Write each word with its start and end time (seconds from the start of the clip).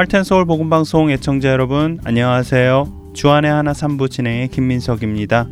Heart 0.00 0.19
and 0.19 0.31
Soul 0.31 0.46
복음방송 0.46 1.10
애청자 1.10 1.50
여러분 1.50 2.00
안녕하세요. 2.04 3.10
주안의 3.12 3.50
하나 3.50 3.74
삼부 3.74 4.08
진행의 4.08 4.48
김민석입니다. 4.48 5.46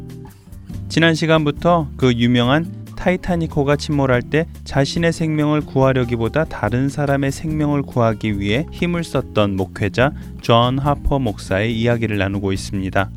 지난 0.89 1.15
시간부터 1.15 1.89
그 1.99 2.15
유명한 2.15 2.87
타이타닉호가 2.97 3.77
침몰할 3.77 4.23
때 4.23 4.47
자신의 4.65 5.13
생명을 5.13 5.61
구하려기보다 5.61 6.47
다른 6.47 6.89
사람의 6.89 7.31
생명을 7.31 7.83
구하기 7.83 8.41
위해 8.41 8.65
힘을 8.73 9.05
썼던 9.05 9.55
목회자 9.55 10.13
존 10.41 10.79
하퍼 10.79 11.19
목사의 11.19 11.79
이야기를 11.79 12.17
나누고 12.17 12.51
있습니다. 12.55 13.11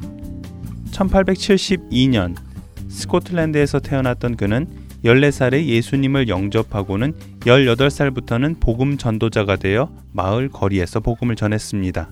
1872년 0.91 2.35
스코틀랜드에서 2.89 3.79
태어났던 3.79 4.35
그는 4.35 4.67
14살에 5.03 5.65
예수님을 5.65 6.27
영접하고는 6.27 7.13
18살부터는 7.41 8.59
복음 8.59 8.97
전도자가 8.97 9.55
되어 9.55 9.91
마을 10.13 10.49
거리에서 10.49 10.99
복음을 10.99 11.35
전했습니다. 11.35 12.11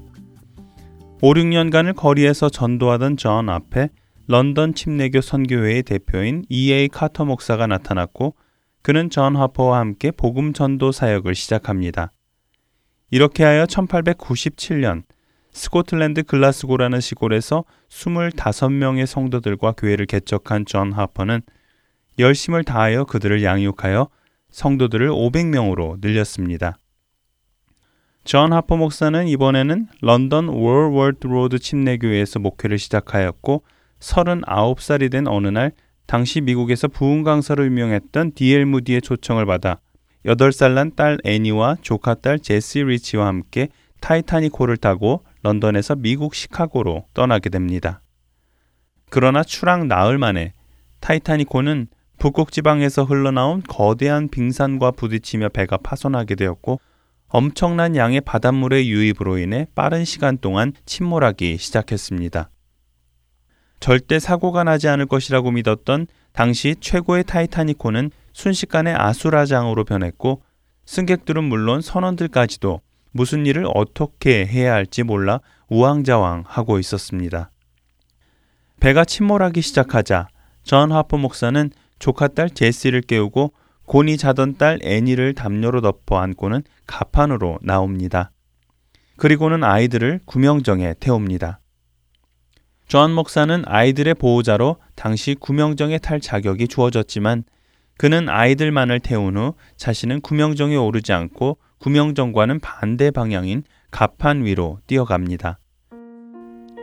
5, 1.22 1.34
6년간을 1.34 1.96
거리에서 1.96 2.50
전도하던 2.50 3.18
존 3.18 3.50
앞에 3.50 3.90
런던 4.28 4.74
침례교 4.74 5.22
선교회의 5.22 5.84
대표인 5.84 6.46
E.A. 6.50 6.88
카터 6.88 7.26
목사가 7.26 7.68
나타났고 7.68 8.36
그는 8.82 9.10
존 9.10 9.36
하퍼와 9.36 9.80
함께 9.80 10.12
복음 10.12 10.54
전도 10.54 10.92
사역을 10.92 11.36
시작합니다. 11.36 12.12
이렇게 13.12 13.44
하여 13.44 13.66
1897년 13.66 15.04
스코틀랜드 15.52 16.24
글라스고라는 16.24 17.02
시골에서 17.02 17.66
25명의 17.90 19.06
성도들과 19.06 19.74
교회를 19.74 20.06
개척한 20.06 20.66
존 20.66 20.94
하퍼는 20.94 21.42
열심을 22.20 22.64
다하여 22.64 23.06
그들을 23.06 23.44
양육하여 23.44 24.10
성도들을 24.52 25.10
500명으로 25.10 25.98
늘렸습니다. 26.02 26.78
존 28.26 28.54
하퍼 28.54 28.76
목사는 28.78 29.28
이번에는 29.28 29.88
런던 30.02 30.50
월워스 30.50 31.26
로드 31.26 31.58
침례교회에서 31.60 32.40
목회를 32.40 32.78
시작하였고 32.78 33.64
39살이 34.00 35.10
된 35.12 35.28
어느 35.28 35.48
날 35.48 35.72
당시 36.06 36.42
미국에서 36.42 36.88
부흥 36.88 37.24
강사로 37.24 37.66
유명했던 37.66 38.34
디엘 38.34 38.66
무디의 38.66 39.02
초청을 39.02 39.46
받아 39.46 39.80
8살 40.26 40.74
난 40.74 40.92
딸 40.96 41.18
애니와 41.24 41.78
조카 41.82 42.14
딸 42.14 42.40
제시 42.40 42.84
리치와 42.84 43.28
함께 43.28 43.70
타이타닉 44.02 44.60
호를 44.60 44.78
타고 44.78 45.24
런던에서 45.44 45.96
미국 45.96 46.36
시카고로 46.36 47.06
떠나게 47.14 47.50
됩니다. 47.50 48.02
그러나 49.10 49.44
출항 49.44 49.86
나흘 49.88 50.18
만에 50.18 50.54
타이타닉호는 51.00 51.88
북극 52.20 52.52
지방에서 52.52 53.06
흘러나온 53.06 53.64
거대한 53.64 54.28
빙산과 54.28 54.92
부딪히며 54.92 55.50
배가 55.50 55.78
파손하게 55.78 56.36
되었고 56.36 56.80
엄청난 57.30 57.96
양의 57.96 58.22
바닷물의 58.22 58.90
유입으로 58.90 59.38
인해 59.38 59.68
빠른 59.74 60.04
시간 60.04 60.38
동안 60.38 60.74
침몰하기 60.86 61.58
시작했습니다. 61.58 62.50
절대 63.80 64.20
사고가 64.20 64.66
나지 64.66 64.90
않을 64.90 65.06
것이라고 65.06 65.52
믿었던 65.52 66.08
당시 66.34 66.76
최고의 66.82 67.24
타이타닉호는 67.24 68.12
순식간에 68.34 68.94
아수라장으로 68.94 69.86
변했고 69.86 70.42
승객들은 70.86 71.44
물론 71.44 71.80
선원들까지도 71.82 72.82
무슨 73.12 73.46
일을 73.46 73.66
어떻게 73.74 74.46
해야 74.46 74.74
할지 74.74 75.04
몰라 75.04 75.40
우왕좌왕 75.70 76.44
하고 76.46 76.80
있었습니다. 76.80 77.52
배가 78.82 79.06
침몰하기 79.06 79.62
시작하자 79.62 80.28
존 80.64 80.92
하퍼 80.92 81.18
목사는 81.18 81.70
조카 82.00 82.28
딸 82.28 82.50
제시를 82.50 83.02
깨우고 83.02 83.54
곤히 83.86 84.18
자던 84.18 84.58
딸 84.58 84.80
애니를 84.84 85.34
담요로 85.34 85.82
덮어 85.82 86.18
안고는 86.18 86.64
갑판으로 86.88 87.60
나옵니다. 87.62 88.32
그리고는 89.18 89.64
아이들을 89.64 90.22
구명정에 90.26 90.96
태웁니다. 91.00 91.60
존 92.88 93.12
목사는 93.12 93.64
아이들의 93.66 94.16
보호자로 94.16 94.78
당시 94.96 95.36
구명정에 95.40 95.98
탈 96.00 96.20
자격이 96.20 96.68
주어졌지만 96.68 97.44
그는 97.98 98.30
아이들만을 98.30 99.02
태운 99.02 99.38
후 99.38 99.54
자신은 99.76 100.22
구명정에 100.22 100.76
오르지 100.76 101.12
않고 101.14 101.58
구명정과는 101.80 102.60
반대 102.62 103.12
방향인 103.12 103.64
갑판 103.92 104.46
위로 104.46 104.80
뛰어갑니다. 104.88 105.60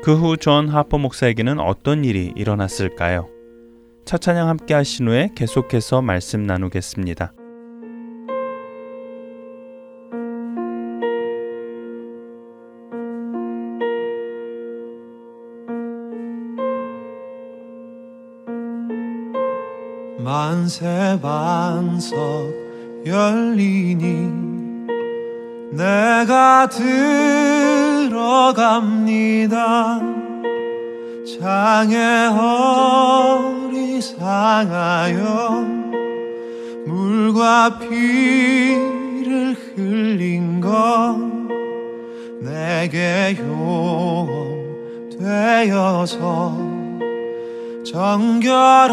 그 0.03 0.13
후 0.13 0.37
존 0.37 0.69
하퍼 0.69 0.99
목사에게는 0.99 1.59
어떤 1.59 2.05
일이 2.05 2.33
일어났을까요? 2.37 3.36
첫 4.07 4.21
찬양 4.21 4.49
함께 4.49 4.73
하신 4.73 5.09
후에 5.09 5.31
계속해서 5.35 6.01
말씀 6.01 6.47
나누겠습니다. 6.47 7.33
만세 20.21 21.19
반석 21.21 22.15
열리니 23.05 24.31
내가 25.73 26.69
들어갑니다 28.09 28.17
장애 31.27 31.97
허리 32.27 34.01
상하여 34.01 35.67
물과 36.87 37.81
피를 37.81 39.57
흘린 39.75 40.61
것 40.61 41.17
내게 42.41 43.37
효험 43.41 45.11
되어서 45.19 46.57
정결하게 47.85 48.87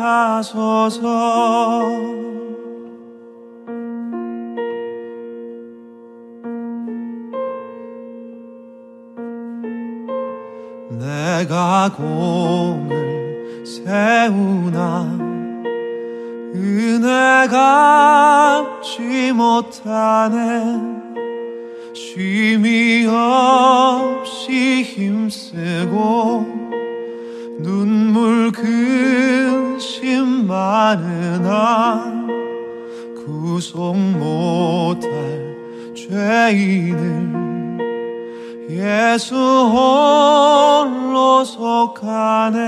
하소서 0.00 1.08
내가 10.98 11.90
공을 11.96 13.64
세우나 13.64 15.16
은혜가 16.54 18.08
갚지 18.80 19.32
못하네 19.32 20.98
쉼이 21.94 23.06
없이 23.06 24.82
힘쓰고 24.82 26.46
눈물 27.60 28.50
근심 28.52 30.46
많으나 30.46 32.04
구속 33.24 33.96
못할 33.96 35.10
죄인을 35.94 37.47
예수 38.68 39.34
홀로 39.34 41.42
속하네 41.42 42.58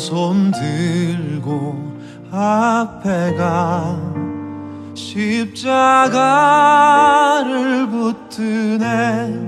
빈손 0.00 0.50
들고 0.52 1.76
앞에 2.32 3.34
가. 3.34 4.00
십자가를 4.94 6.16
붙드네. 7.90 9.38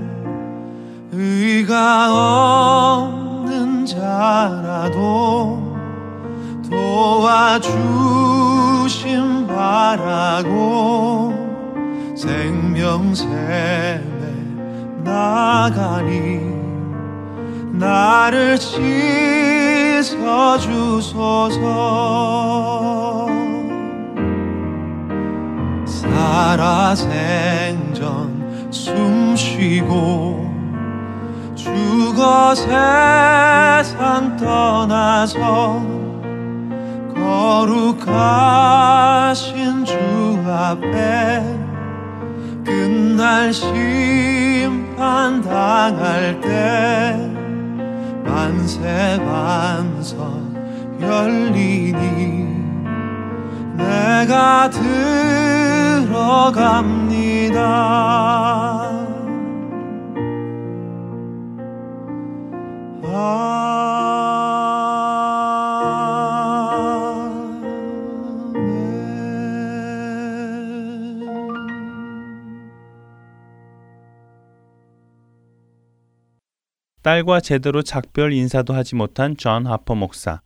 의가 1.11 3.01
없는 3.01 3.87
자라도 3.87 5.75
도와주심 6.69 7.71
바라 9.47 10.37
하고 10.37 11.33
생명샘에 12.15 14.03
나가니 15.03 16.41
나를 17.71 18.59
씻어 20.03 20.57
주소서. 20.57 21.61
살아생전 26.65 27.23
숨쉬고 28.69 30.51
죽어 31.55 32.53
세상 32.53 34.35
떠나서 34.35 35.81
거룩하신 38.03 38.65
주 39.85 39.95
앞에 40.45 41.41
끝날 42.65 43.53
심판 43.53 45.41
당할 45.41 46.41
때 46.41 47.15
만세 48.25 49.17
반석 49.25 49.92
열리니 51.03 52.45
내가 53.77 54.69
들어갑니다. 55.99 56.73
딸과 77.03 77.41
제대로 77.41 77.81
작별 77.81 78.31
인사도 78.31 78.73
하지 78.73 78.95
못한 78.95 79.35
존 79.35 79.67
하퍼 79.67 79.93
목사. 79.93 80.41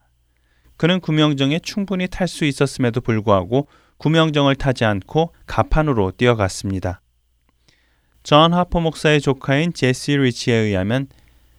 그는 0.77 1.00
구명정에 1.00 1.59
충분히 1.59 2.07
탈 2.07 2.27
수 2.27 2.45
있었음에도 2.45 3.01
불구하고 3.01 3.68
구명정을 3.97 4.56
타지 4.56 4.85
않고 4.85 5.33
갑판으로 5.48 6.12
뛰어갔습니다. 6.12 7.01
존 8.24 8.53
하퍼 8.53 8.79
목사의 8.79 9.21
조카인 9.21 9.74
제시 9.74 10.15
리치에 10.15 10.56
의하면 10.56 11.07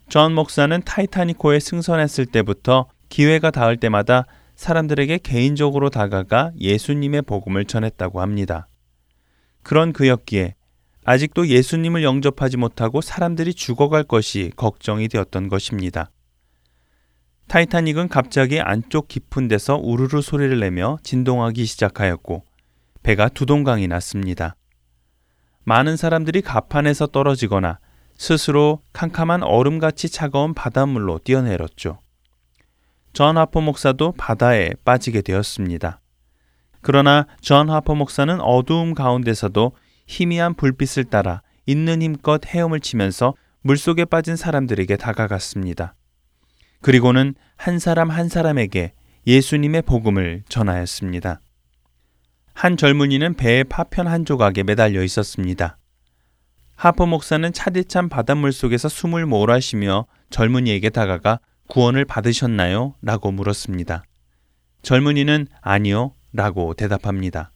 존 0.08 0.34
목사는 0.34 0.80
타이타닉호에 0.84 1.60
승선했을 1.60 2.26
때부터 2.26 2.86
기회가 3.08 3.50
닿을 3.50 3.76
때마다 3.78 4.24
사람들에게 4.54 5.18
개인적으로 5.18 5.90
다가가 5.90 6.52
예수님의 6.58 7.22
복음을 7.22 7.64
전했다고 7.64 8.20
합니다. 8.20 8.68
그런 9.62 9.92
그였기에 9.92 10.54
아직도 11.04 11.48
예수님을 11.48 12.02
영접하지 12.02 12.56
못하고 12.56 13.00
사람들이 13.00 13.54
죽어갈 13.54 14.04
것이 14.04 14.50
걱정이 14.56 15.08
되었던 15.08 15.48
것입니다. 15.48 16.10
타이타닉은 17.48 18.08
갑자기 18.08 18.60
안쪽 18.60 19.08
깊은 19.08 19.48
데서 19.48 19.76
우르르 19.76 20.20
소리를 20.20 20.60
내며 20.60 20.98
진동하기 21.02 21.64
시작하였고 21.64 22.44
배가 23.02 23.28
두동강이 23.30 23.88
났습니다. 23.88 24.54
많은 25.64 25.96
사람들이 25.96 26.42
갑판에서 26.42 27.06
떨어지거나 27.06 27.78
스스로 28.16 28.82
캄캄한 28.92 29.42
얼음같이 29.42 30.10
차가운 30.10 30.52
바닷물로 30.52 31.20
뛰어내렸죠. 31.20 32.00
전 33.14 33.38
하퍼 33.38 33.60
목사도 33.62 34.12
바다에 34.12 34.74
빠지게 34.84 35.22
되었습니다. 35.22 36.00
그러나 36.82 37.26
전 37.40 37.70
하퍼 37.70 37.94
목사는 37.94 38.40
어두움 38.40 38.94
가운데서도 38.94 39.72
희미한 40.06 40.54
불빛을 40.54 41.04
따라 41.04 41.42
있는 41.64 42.02
힘껏 42.02 42.44
헤엄을 42.46 42.80
치면서 42.80 43.34
물속에 43.62 44.04
빠진 44.04 44.36
사람들에게 44.36 44.96
다가갔습니다. 44.96 45.94
그리고는 46.80 47.34
한 47.56 47.78
사람 47.78 48.10
한 48.10 48.28
사람에게 48.28 48.92
예수님의 49.26 49.82
복음을 49.82 50.42
전하였습니다. 50.48 51.40
한 52.54 52.76
젊은이는 52.76 53.34
배의 53.34 53.64
파편 53.64 54.06
한 54.06 54.25
조각에 54.25 54.62
매달려 54.62 55.02
있었습니다. 55.02 55.78
하퍼 56.75 57.06
목사는 57.06 57.52
차디찬 57.52 58.08
바닷물 58.08 58.52
속에서 58.52 58.88
숨을 58.88 59.26
몰아쉬며 59.26 60.06
젊은이에게 60.30 60.90
다가가 60.90 61.40
구원을 61.69 62.04
받으셨나요? 62.04 62.94
라고 63.02 63.30
물었습니다. 63.32 64.04
젊은이는 64.82 65.48
아니요. 65.60 66.14
라고 66.32 66.75
대답합니다. 66.75 67.52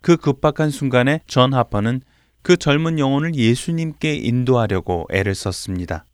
그 0.00 0.16
급박한 0.16 0.70
순간에 0.70 1.20
전 1.26 1.54
하퍼는 1.54 2.02
그 2.42 2.56
젊은 2.56 2.98
영혼을 2.98 3.34
예수님께 3.34 4.14
인도하려고 4.14 5.06
애를 5.10 5.34
썼습니다. 5.34 6.04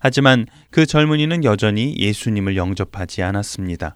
하지만 0.00 0.46
그 0.70 0.86
젊은이는 0.86 1.44
여전히 1.44 1.94
예수님을 1.98 2.56
영접하지 2.56 3.22
않았습니다. 3.22 3.94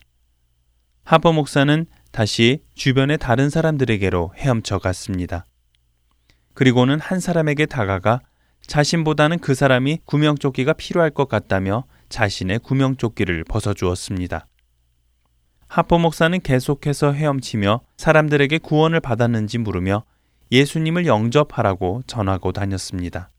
하버 1.04 1.32
목사는 1.32 1.86
다시 2.12 2.62
주변의 2.74 3.18
다른 3.18 3.50
사람들에게로 3.50 4.34
헤엄쳐 4.36 4.78
갔습니다. 4.78 5.46
그리고는 6.52 7.00
한 7.00 7.20
사람에게 7.20 7.66
다가가 7.66 8.20
자신보다는 8.66 9.38
그 9.38 9.54
사람이 9.54 10.00
구명조끼가 10.04 10.74
필요할 10.74 11.10
것 11.10 11.28
같다며 11.28 11.84
자신의 12.10 12.60
구명조끼를 12.60 13.44
벗어주었습니다. 13.44 14.46
하포 15.66 15.98
목사는 15.98 16.38
계속해서 16.40 17.12
헤엄치며 17.12 17.80
사람들에게 17.96 18.58
구원을 18.58 19.00
받았는지 19.00 19.58
물으며 19.58 20.04
예수님을 20.52 21.06
영접하라고 21.06 22.02
전하고 22.06 22.52
다녔습니다. 22.52 23.30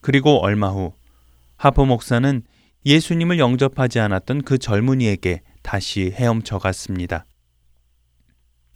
그리고 0.00 0.40
얼마 0.42 0.70
후 0.70 0.94
하포 1.56 1.86
목사는 1.86 2.42
예수님을 2.84 3.38
영접하지 3.38 3.98
않았던 4.00 4.42
그 4.42 4.58
젊은이에게 4.58 5.42
다시 5.62 6.12
헤엄쳐 6.14 6.58
갔습니다. 6.58 7.26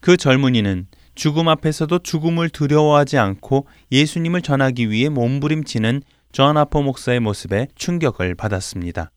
그 0.01 0.17
젊은이는 0.17 0.89
죽음 1.15 1.49
앞에서도 1.49 1.99
죽음을 1.99 2.49
두려워하지 2.49 3.19
않고 3.19 3.67
예수님을 3.93 4.43
전하기 4.43 4.91
위해 4.91 5.09
몸부림치는 5.09 6.03
존 6.33 6.57
하퍼 6.57 6.83
목사의 6.83 7.21
모습에 7.21 7.69
충격을 7.75 8.35
받았습니다. 8.35 9.11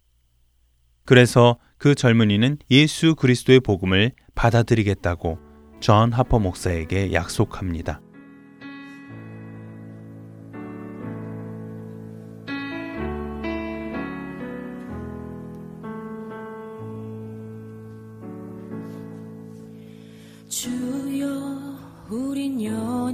그래서 1.05 1.58
그 1.77 1.96
젊은이는 1.96 2.58
예수 2.72 3.15
그리스도의 3.15 3.60
복음을 3.62 4.12
받아들이겠다고 4.36 5.39
존 5.79 6.12
하퍼 6.13 6.39
목사에게 6.39 7.13
약속합니다. 7.13 8.01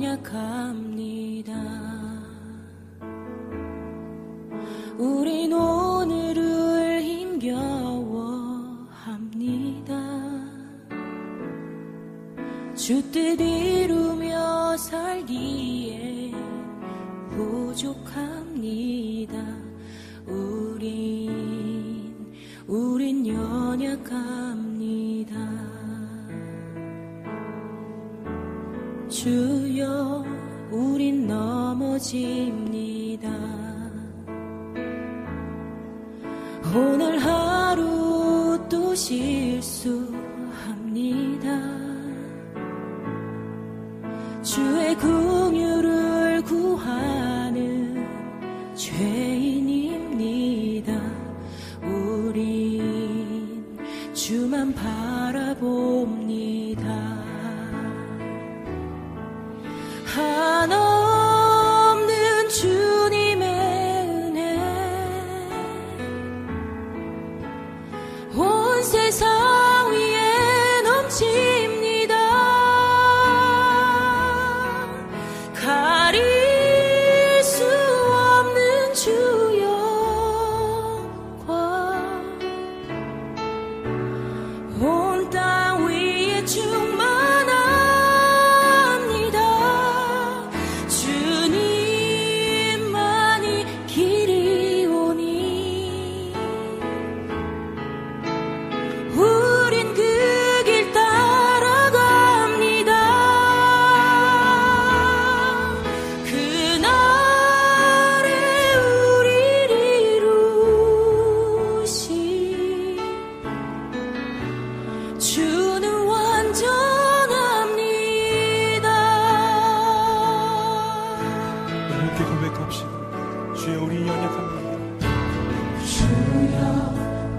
연약 0.09 0.88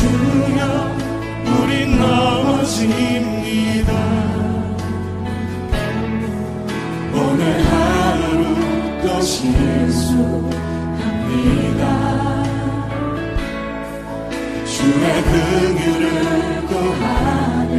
주여, 0.00 0.60
우린 1.44 1.98
넘어집니다. 1.98 3.90
오늘 7.12 7.42
하루 7.66 8.22
또 9.02 9.20
실수합니다. 9.20 10.40
주의 14.64 15.04
긍휼을 15.22 16.06
구하는 16.66 17.76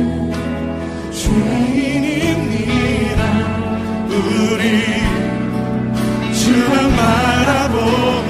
죄인입니다. 1.12 2.42
우리 4.10 4.64
주만 6.36 6.72
바라봅 6.96 8.21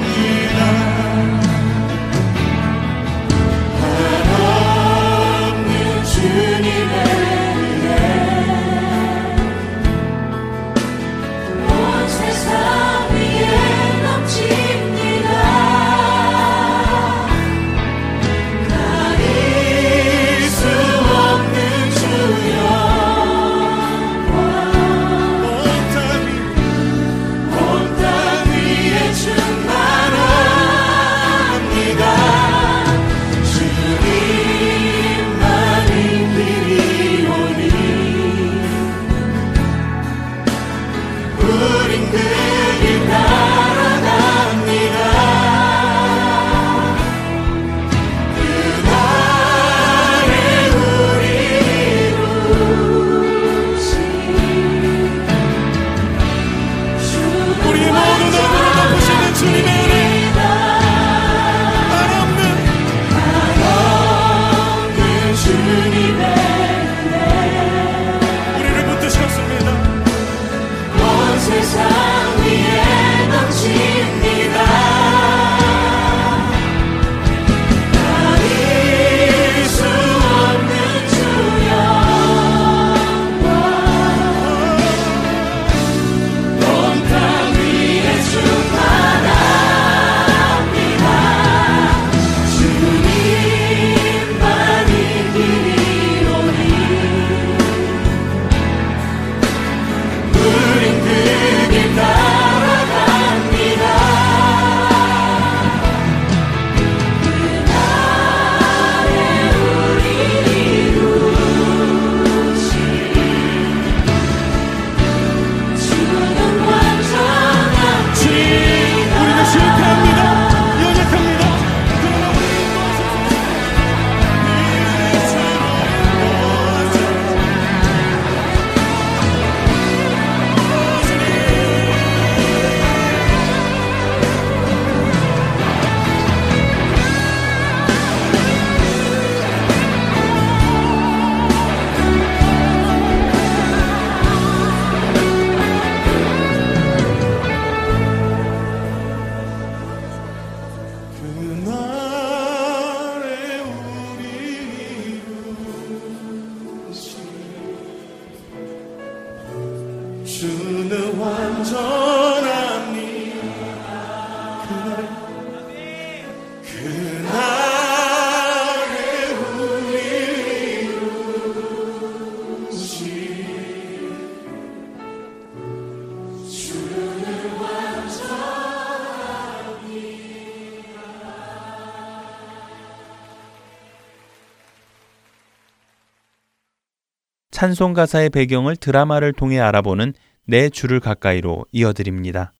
찬송 187.61 187.93
가사의 187.93 188.31
배경을 188.31 188.75
드라마를 188.75 189.33
통해 189.33 189.59
알아보는 189.59 190.13
내 190.47 190.69
주를 190.69 190.99
가까이로 190.99 191.67
이어드립니다. 191.71 192.53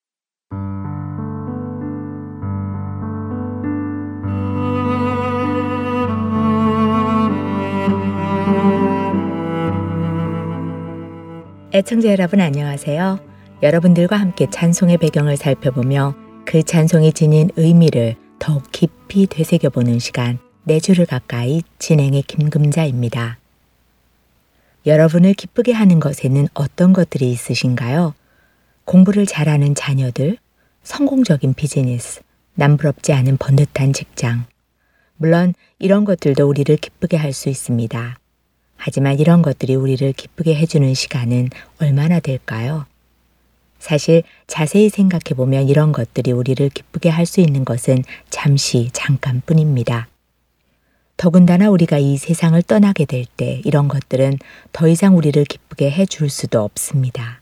애청자 11.74 12.10
여러분 12.10 12.40
안녕하세요. 12.40 13.18
여러분들과 13.60 14.14
함께 14.14 14.46
찬송의 14.48 14.98
배경을 14.98 15.36
살펴보며 15.36 16.14
그 16.44 16.62
찬송이 16.62 17.12
지닌 17.12 17.50
의미를 17.56 18.14
더욱 18.38 18.62
깊이 18.70 19.26
되새겨보는 19.26 19.98
시간 19.98 20.38
내 20.62 20.78
주를 20.78 21.06
가까이 21.06 21.62
진행의 21.80 22.22
김금자입니다. 22.22 23.41
여러분을 24.84 25.34
기쁘게 25.34 25.72
하는 25.72 26.00
것에는 26.00 26.48
어떤 26.54 26.92
것들이 26.92 27.30
있으신가요? 27.30 28.14
공부를 28.84 29.26
잘하는 29.26 29.74
자녀들, 29.74 30.38
성공적인 30.82 31.54
비즈니스, 31.54 32.20
남부럽지 32.54 33.12
않은 33.12 33.36
번듯한 33.36 33.92
직장. 33.92 34.46
물론 35.16 35.54
이런 35.78 36.04
것들도 36.04 36.48
우리를 36.48 36.76
기쁘게 36.76 37.16
할 37.16 37.32
수 37.32 37.48
있습니다. 37.48 38.18
하지만 38.76 39.20
이런 39.20 39.42
것들이 39.42 39.76
우리를 39.76 40.12
기쁘게 40.12 40.56
해주는 40.56 40.92
시간은 40.94 41.50
얼마나 41.80 42.18
될까요? 42.18 42.86
사실 43.78 44.24
자세히 44.48 44.88
생각해 44.88 45.34
보면 45.36 45.68
이런 45.68 45.92
것들이 45.92 46.32
우리를 46.32 46.68
기쁘게 46.70 47.08
할 47.08 47.24
수 47.26 47.40
있는 47.40 47.64
것은 47.64 48.02
잠시 48.30 48.90
잠깐뿐입니다. 48.92 50.08
더군다나 51.22 51.70
우리가 51.70 51.98
이 51.98 52.16
세상을 52.16 52.60
떠나게 52.64 53.04
될 53.04 53.26
때 53.36 53.62
이런 53.64 53.86
것들은 53.86 54.38
더 54.72 54.88
이상 54.88 55.16
우리를 55.16 55.44
기쁘게 55.44 55.88
해줄 55.88 56.28
수도 56.28 56.64
없습니다. 56.64 57.40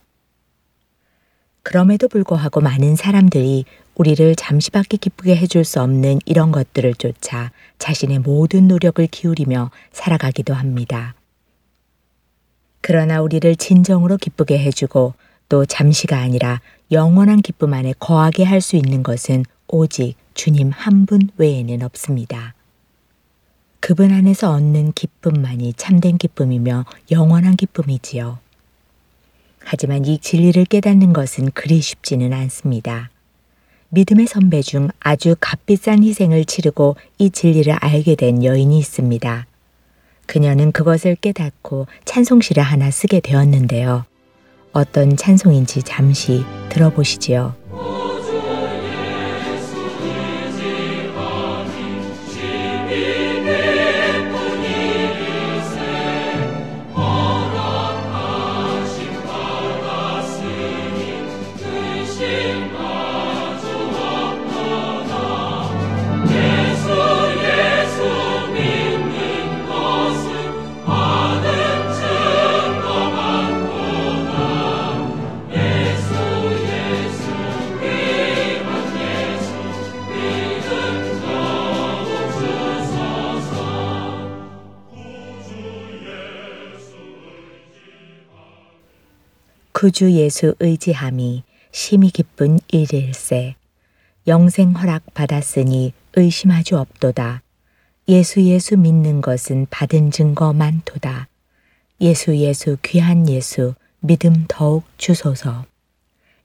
그럼에도 1.62 2.06
불구하고 2.06 2.60
많은 2.60 2.94
사람들이 2.94 3.64
우리를 3.94 4.36
잠시밖에 4.36 4.98
기쁘게 4.98 5.34
해줄 5.34 5.64
수 5.64 5.80
없는 5.80 6.18
이런 6.26 6.52
것들을 6.52 6.92
쫓아 6.96 7.52
자신의 7.78 8.18
모든 8.18 8.68
노력을 8.68 9.06
기울이며 9.06 9.70
살아가기도 9.92 10.52
합니다. 10.52 11.14
그러나 12.82 13.22
우리를 13.22 13.56
진정으로 13.56 14.18
기쁘게 14.18 14.58
해주고 14.58 15.14
또 15.48 15.64
잠시가 15.64 16.18
아니라 16.18 16.60
영원한 16.92 17.40
기쁨 17.40 17.72
안에 17.72 17.94
거하게 17.98 18.44
할 18.44 18.60
수 18.60 18.76
있는 18.76 19.02
것은 19.02 19.46
오직 19.68 20.16
주님 20.34 20.70
한 20.70 21.06
분 21.06 21.30
외에는 21.38 21.82
없습니다. 21.82 22.52
그분 23.80 24.12
안에서 24.12 24.52
얻는 24.52 24.92
기쁨만이 24.92 25.74
참된 25.74 26.18
기쁨이며 26.18 26.84
영원한 27.10 27.56
기쁨이지요. 27.56 28.38
하지만 29.64 30.04
이 30.04 30.18
진리를 30.18 30.64
깨닫는 30.66 31.12
것은 31.12 31.50
그리 31.52 31.80
쉽지는 31.80 32.32
않습니다. 32.32 33.10
믿음의 33.88 34.26
선배 34.26 34.62
중 34.62 34.88
아주 35.00 35.34
값비싼 35.40 36.04
희생을 36.04 36.44
치르고 36.44 36.96
이 37.18 37.30
진리를 37.30 37.72
알게 37.72 38.14
된 38.14 38.44
여인이 38.44 38.78
있습니다. 38.78 39.46
그녀는 40.26 40.70
그것을 40.70 41.16
깨닫고 41.16 41.88
찬송시를 42.04 42.62
하나 42.62 42.90
쓰게 42.90 43.20
되었는데요. 43.20 44.04
어떤 44.72 45.16
찬송인지 45.16 45.82
잠시 45.82 46.44
들어보시지요. 46.68 47.56
구주 89.80 90.12
예수 90.12 90.54
의지함이 90.60 91.42
심히 91.72 92.10
기쁜 92.10 92.58
일일세. 92.70 93.54
영생 94.26 94.72
허락 94.72 95.14
받았으니 95.14 95.94
의심하주 96.14 96.76
없도다. 96.76 97.40
예수 98.06 98.42
예수 98.42 98.76
믿는 98.76 99.22
것은 99.22 99.68
받은 99.70 100.10
증거 100.10 100.52
많도다. 100.52 101.28
예수 102.02 102.36
예수 102.36 102.76
귀한 102.82 103.26
예수 103.26 103.72
믿음 104.00 104.44
더욱 104.48 104.84
주소서. 104.98 105.64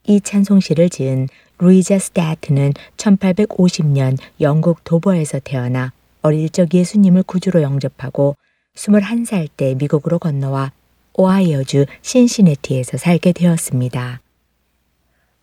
이 0.08 0.21
찬송시를 0.21 0.89
지은 0.89 1.28
루이자 1.58 2.00
스타트는 2.00 2.71
1850년 2.95 4.17
영국 4.39 4.86
도버에서 4.86 5.39
태어나 5.39 5.91
어릴 6.21 6.48
적 6.48 6.74
예수님을 6.74 7.24
구주로 7.24 7.62
영접하고 7.63 8.38
21살 8.78 9.50
때 9.58 9.76
미국으로 9.76 10.19
건너와 10.19 10.71
오하이어주 11.17 11.86
신시내티에서 12.01 12.97
살게 12.97 13.32
되었습니다. 13.32 14.21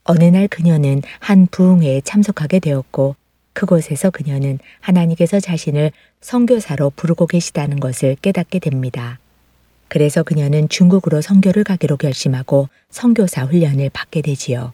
어느 0.05 0.25
날 0.25 0.49
그녀는 0.49 1.03
한 1.21 1.47
부흥회에 1.51 2.03
참석하게 2.03 2.59
되었고 2.61 3.17
그곳에서 3.53 4.11
그녀는 4.11 4.59
하나님께서 4.81 5.41
자신을 5.41 5.93
선교사로 6.21 6.91
부르고 6.97 7.27
계시다는 7.27 7.81
것을 7.81 8.17
깨닫게 8.23 8.59
됩니다. 8.59 9.19
그래서 9.89 10.23
그녀는 10.23 10.69
중국으로 10.69 11.21
선교를 11.21 11.65
가기로 11.65 11.99
결심하고 11.99 12.69
선교사 12.89 13.45
훈련을 13.45 13.91
받게 13.91 14.23
되지요. 14.23 14.73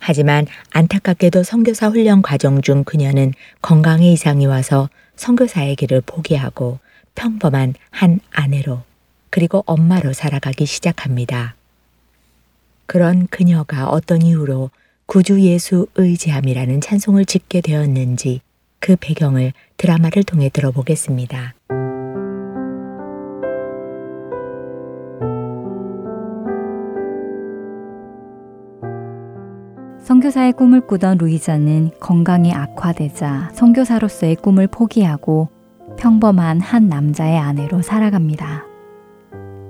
하지만 0.00 0.46
안타깝게도 0.72 1.42
선교사 1.42 1.88
훈련 1.88 2.22
과정 2.22 2.60
중 2.60 2.84
그녀는 2.84 3.32
건강에 3.62 4.12
이상이 4.12 4.46
와서 4.46 4.88
선교사의 5.16 5.76
길을 5.76 6.02
포기하고 6.02 6.78
평범한 7.14 7.74
한 7.90 8.20
아내로 8.30 8.87
그리고 9.30 9.62
엄마로 9.66 10.12
살아가기 10.12 10.66
시작합니다. 10.66 11.54
그런 12.86 13.26
그녀가 13.26 13.88
어떤 13.88 14.22
이유로 14.22 14.70
구주 15.06 15.40
예수 15.42 15.86
의지함이라는 15.94 16.80
찬송을 16.80 17.24
짓게 17.24 17.60
되었는지 17.60 18.40
그 18.78 18.96
배경을 18.96 19.52
드라마를 19.76 20.22
통해 20.22 20.48
들어보겠습니다. 20.48 21.54
선교사의 30.08 30.54
꿈을 30.54 30.86
꾸던 30.86 31.18
루이자는 31.18 31.90
건강이 32.00 32.54
악화되자 32.54 33.50
선교사로서의 33.52 34.36
꿈을 34.36 34.66
포기하고 34.66 35.50
평범한 35.98 36.60
한 36.60 36.88
남자의 36.88 37.36
아내로 37.38 37.82
살아갑니다. 37.82 38.67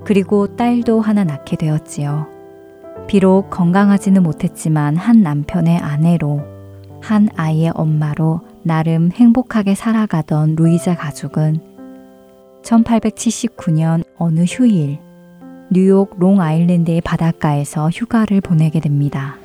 그리고 0.08 0.56
딸도 0.56 1.02
하나 1.02 1.22
낳게 1.22 1.56
되었지요. 1.56 2.28
비록 3.08 3.50
건강하지는 3.50 4.22
못했지만 4.22 4.96
한 4.96 5.20
남편의 5.20 5.76
아내로 5.76 6.40
한 7.02 7.28
아이의 7.36 7.72
엄마로 7.74 8.40
나름 8.62 9.10
행복하게 9.12 9.74
살아가던 9.74 10.56
루이자 10.56 10.96
가족은 10.96 11.60
1879년 12.62 14.02
어느 14.16 14.44
휴일 14.48 14.98
뉴욕 15.70 16.18
롱아일랜드의 16.18 17.02
바닷가에서 17.02 17.90
휴가를 17.90 18.40
보내게 18.40 18.80
됩니다. 18.80 19.36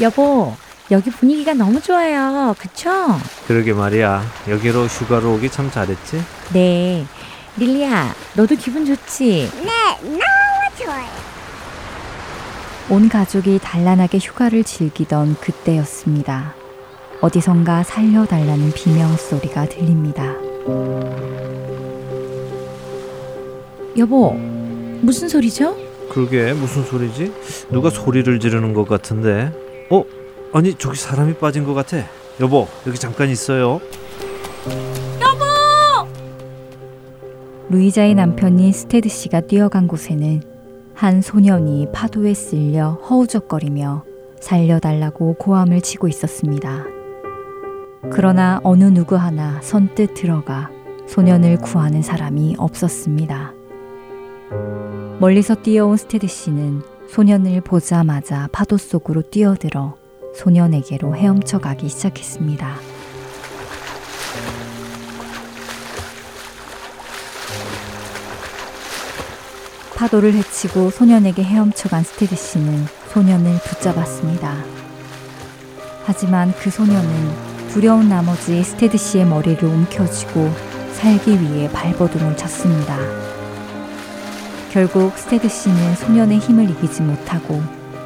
여보, 0.00 0.52
여기 0.90 1.10
분위기가 1.10 1.52
너무 1.54 1.80
좋아요. 1.80 2.54
그쵸? 2.58 2.90
그러게 3.46 3.72
말이야. 3.72 4.22
여기로 4.48 4.86
휴가로 4.86 5.34
오기 5.34 5.50
참 5.50 5.70
잘했지? 5.70 6.22
네. 6.52 7.04
릴리야, 7.58 8.14
너도 8.34 8.54
기분 8.54 8.86
좋지? 8.86 9.50
네, 9.64 10.00
너무 10.02 10.20
좋아요. 10.80 11.08
온 12.88 13.08
가족이 13.08 13.58
단란하게 13.62 14.18
휴가를 14.18 14.62
즐기던 14.64 15.36
그때였습니다. 15.40 16.54
어디선가 17.20 17.82
살려달라는 17.82 18.72
비명 18.72 19.14
소리가 19.16 19.68
들립니다. 19.68 20.36
여보, 23.98 24.32
무슨 25.02 25.28
소리죠? 25.28 25.76
그러게 26.10 26.52
무슨 26.52 26.84
소리지? 26.84 27.32
누가 27.70 27.90
소리를 27.90 28.38
지르는 28.38 28.72
것 28.72 28.88
같은데? 28.88 29.52
어? 29.90 30.04
아니 30.52 30.74
저기 30.74 30.98
사람이 30.98 31.34
빠진 31.34 31.64
것 31.64 31.74
같아. 31.74 31.98
여보 32.40 32.66
여기 32.86 32.98
잠깐 32.98 33.28
있어요. 33.28 33.80
루이자의 37.70 38.14
남편인 38.14 38.72
스테드 38.72 39.10
씨가 39.10 39.42
뛰어간 39.42 39.88
곳에는 39.88 40.42
한 40.94 41.20
소년이 41.20 41.88
파도에 41.92 42.32
쓸려 42.32 42.92
허우적거리며 42.92 44.04
살려달라고 44.40 45.34
고함을 45.34 45.82
치고 45.82 46.08
있었습니다. 46.08 46.86
그러나 48.10 48.58
어느 48.62 48.84
누구 48.84 49.16
하나 49.16 49.60
선뜻 49.60 50.14
들어가 50.14 50.70
소년을 51.06 51.58
구하는 51.58 52.00
사람이 52.00 52.56
없었습니다. 52.58 53.52
멀리서 55.18 55.54
뛰어온 55.54 55.98
스테드 55.98 56.26
씨는 56.26 56.80
소년을 57.08 57.60
보자마자 57.60 58.48
파도 58.50 58.78
속으로 58.78 59.20
뛰어들어 59.22 59.97
소년에게로 60.38 61.16
헤엄쳐 61.16 61.58
가기 61.58 61.88
시작했습니다. 61.88 62.76
파도를 69.96 70.32
헤치고 70.34 70.90
소년에게 70.90 71.42
헤엄쳐 71.42 71.88
간 71.88 72.04
스테드 72.04 72.36
씨는 72.36 72.86
소년을 73.08 73.58
붙잡았습니다. 73.64 74.54
하지만 76.04 76.52
그 76.52 76.70
소년은 76.70 77.68
두려운 77.70 78.08
나머지 78.08 78.62
스테드 78.62 78.96
씨의 78.96 79.26
머리를 79.26 79.64
움켜쥐고 79.64 80.52
살기 80.92 81.40
위해 81.40 81.68
발버둥을 81.72 82.36
쳤습니다. 82.36 82.96
결국 84.70 85.18
스테드 85.18 85.48
씨는 85.48 85.96
소년의 85.96 86.38
힘을 86.38 86.70
이기지 86.70 87.02
못하고 87.02 87.60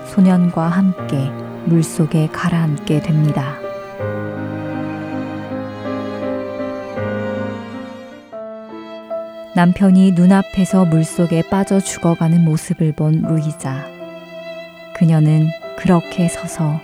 소년과 0.06 0.68
함께 0.68 1.30
물속에 1.66 2.28
가라앉게 2.28 3.00
됩니다. 3.00 3.56
남편이 9.54 10.12
눈앞에서 10.12 10.86
물속에 10.86 11.42
빠져 11.50 11.78
죽어가는 11.78 12.42
모습을 12.44 12.92
본 12.92 13.22
루이자. 13.22 13.86
그녀는 14.94 15.48
그렇게 15.76 16.28
서서 16.28 16.80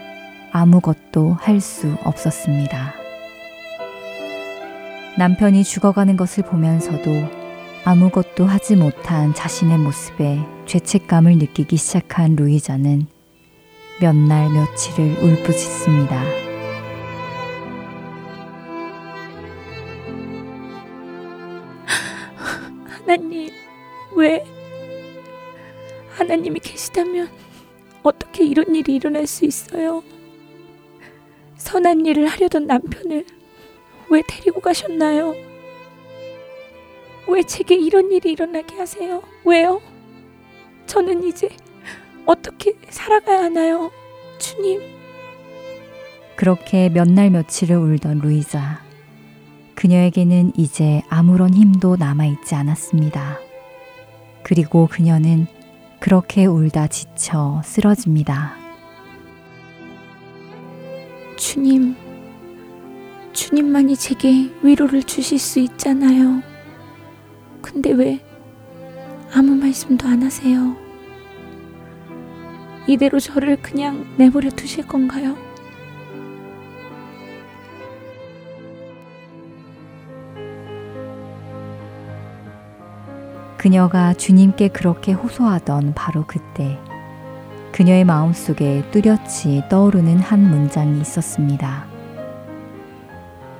아무것도 0.52 1.36
할 1.40 1.60
수 1.60 1.96
없었습니다. 2.04 2.94
남편이 5.16 5.64
죽어가는 5.64 6.16
것을 6.16 6.44
보면서도 6.44 7.10
아무것도 7.84 8.46
하지 8.46 8.76
못한 8.76 9.34
자신의 9.34 9.78
모습에 9.78 10.38
죄책감을 10.66 11.38
느끼기 11.38 11.76
시작한 11.76 12.36
루이자는 12.36 13.06
몇 14.00 14.14
날 14.14 14.48
며칠을 14.50 15.16
울부짖습니다. 15.20 16.22
하나님, 22.86 23.50
왜? 24.14 24.44
하나님이 26.10 26.60
계시다면 26.60 27.28
어떻게 28.02 28.44
이런 28.44 28.74
일이 28.74 28.94
일어날 28.94 29.26
수 29.26 29.44
있어요? 29.44 30.02
선한 31.56 32.06
일을 32.06 32.26
하려던 32.26 32.66
남편을 32.66 33.24
왜 34.10 34.22
데리고 34.26 34.60
가셨나요? 34.60 35.34
왜 37.28 37.42
제게 37.42 37.74
이런 37.74 38.10
일이 38.10 38.32
일어나게 38.32 38.76
하세요? 38.76 39.22
왜요? 39.44 39.80
저는 40.86 41.24
이제 41.24 41.48
어떻게 42.28 42.74
살아가야 42.90 43.44
하나요? 43.44 43.90
주님. 44.38 44.82
그렇게 46.36 46.90
몇 46.90 47.08
날 47.08 47.30
며칠을 47.30 47.74
울던 47.74 48.18
루이자. 48.18 48.82
그녀에게는 49.74 50.52
이제 50.56 51.00
아무런 51.08 51.54
힘도 51.54 51.96
남아있지 51.96 52.54
않았습니다. 52.54 53.38
그리고 54.42 54.88
그녀는 54.90 55.46
그렇게 56.00 56.44
울다 56.44 56.88
지쳐 56.88 57.62
쓰러집니다. 57.64 58.56
주님, 61.36 61.96
주님만이 63.32 63.96
제게 63.96 64.50
위로를 64.62 65.02
주실 65.02 65.38
수 65.38 65.60
있잖아요. 65.60 66.42
근데 67.62 67.90
왜 67.92 68.20
아무 69.32 69.54
말씀도 69.54 70.06
안 70.06 70.22
하세요? 70.22 70.76
이대로 72.88 73.20
저를 73.20 73.56
그냥 73.60 74.06
내버려 74.16 74.48
두실 74.48 74.86
건가요? 74.86 75.36
그녀가 83.58 84.14
주님께 84.14 84.68
그렇게 84.68 85.12
호소하던 85.12 85.92
바로 85.94 86.24
그때 86.26 86.78
그녀의 87.72 88.04
마음속에 88.04 88.82
뚜렷이 88.90 89.64
떠오르는 89.68 90.20
한 90.20 90.48
문장이 90.48 90.98
있었습니다. 91.02 91.84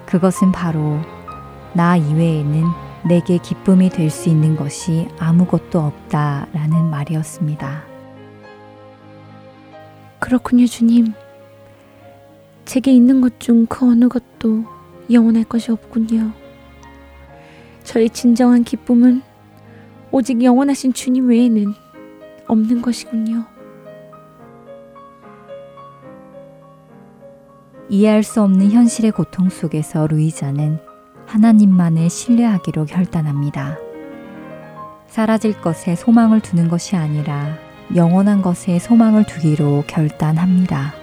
그것은 0.07 0.53
바로 0.53 1.01
나 1.75 1.97
이외에는 1.97 2.65
내게 3.07 3.37
기쁨이 3.37 3.91
될 3.91 4.09
수 4.11 4.31
있는 4.31 4.57
것이 4.57 5.07
아무것도 5.19 5.79
없다라는 5.79 6.89
말이었습니다. 6.91 7.88
그렇군요, 10.21 10.67
주님. 10.67 11.13
제게 12.65 12.93
있는 12.93 13.21
것 13.21 13.39
중 13.39 13.67
그 13.67 13.87
어느 13.87 14.09
것도 14.09 14.65
영원할 15.11 15.45
것이 15.45 15.71
없군요. 15.73 16.33
저의 17.85 18.11
진정한 18.11 18.63
기쁨은 18.65 19.23
오직 20.11 20.43
영원하신 20.43 20.93
주님 20.93 21.29
외에는 21.29 21.73
없는 22.47 22.83
것이군요. 22.83 23.45
이해할 27.89 28.23
수 28.23 28.43
없는 28.43 28.71
현실의 28.71 29.13
고통 29.13 29.49
속에서 29.49 30.07
루이자는 30.07 30.79
하나님만을 31.27 32.11
신뢰하기로 32.11 32.85
결단합니다. 32.85 33.79
사라질 35.07 35.59
것에 35.59 35.95
소망을 35.95 36.41
두는 36.41 36.69
것이 36.69 36.97
아니라 36.97 37.57
영원한 37.95 38.43
것에 38.43 38.79
소망을 38.79 39.25
두기로 39.25 39.85
결단합니다. 39.87 40.95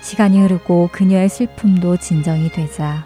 시간이 0.00 0.40
흐르고 0.40 0.90
그녀의 0.92 1.28
슬픔도 1.28 1.96
진정이 1.96 2.50
되자 2.50 3.04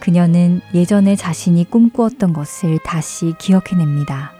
그녀는 0.00 0.60
예전에 0.74 1.16
자신이 1.16 1.70
꿈꾸었던 1.70 2.32
것을 2.32 2.78
다시 2.84 3.34
기억해냅니다. 3.38 4.32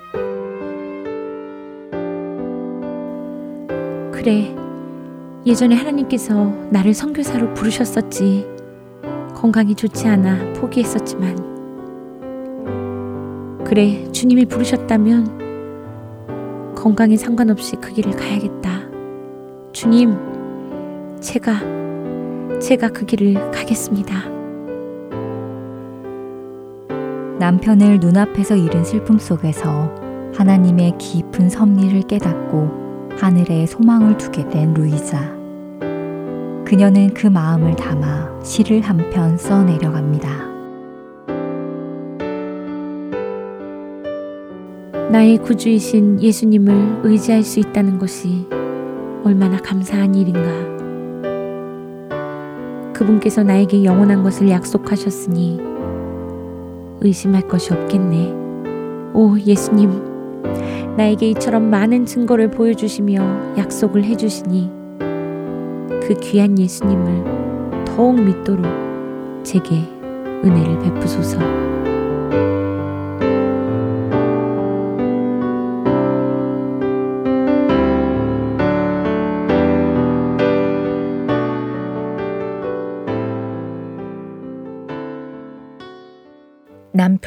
그래, 4.11 4.55
예전에 5.47 5.75
하나님께서 5.75 6.47
나를 6.71 6.93
선교사로 6.95 7.55
부르셨었지. 7.55 8.47
건강이 9.35 9.75
좋지 9.75 10.07
않아 10.09 10.53
포기했었지만. 10.55 11.51
그래, 13.65 14.11
주님이 14.13 14.47
부르셨다면 14.47 15.50
건강에 16.81 17.15
상관없이 17.15 17.77
그 17.77 17.93
길을 17.93 18.13
가야겠다. 18.13 18.71
주님, 19.71 20.17
제가, 21.21 21.61
제가 22.59 22.89
그 22.89 23.05
길을 23.05 23.51
가겠습니다. 23.51 24.25
남편을 27.39 28.01
눈앞에서 28.01 28.57
잃은 28.57 28.85
슬픔 28.85 29.19
속에서 29.19 29.95
하나님의 30.35 30.97
깊은 30.97 31.51
섭리를 31.51 32.01
깨닫고 32.05 33.11
하늘에 33.19 33.67
소망을 33.67 34.17
두게 34.17 34.49
된 34.49 34.73
루이자. 34.73 35.37
그녀는 36.65 37.13
그 37.13 37.27
마음을 37.27 37.77
담아 37.77 38.41
시를 38.43 38.81
한 38.81 38.97
편 39.11 39.37
써내려갑니다. 39.37 40.50
나의 45.11 45.39
구주이신 45.39 46.23
예수님을 46.23 47.01
의지할 47.03 47.43
수 47.43 47.59
있다는 47.59 47.99
것이 47.99 48.47
얼마나 49.25 49.57
감사한 49.57 50.15
일인가. 50.15 50.41
그분께서 52.93 53.43
나에게 53.43 53.83
영원한 53.83 54.23
것을 54.23 54.49
약속하셨으니 54.49 55.59
의심할 57.01 57.49
것이 57.49 57.73
없겠네. 57.73 58.33
오, 59.13 59.37
예수님. 59.37 59.91
나에게 60.97 61.31
이처럼 61.31 61.71
많은 61.71 62.07
증거를 62.07 62.53
보여주시며 62.53 63.57
약속을 63.59 64.05
해주시니 64.05 64.71
그 66.03 66.15
귀한 66.23 66.57
예수님을 66.57 67.85
더욱 67.85 68.15
믿도록 68.23 68.65
제게 69.43 69.75
은혜를 70.45 70.79
베푸소서. 70.79 71.70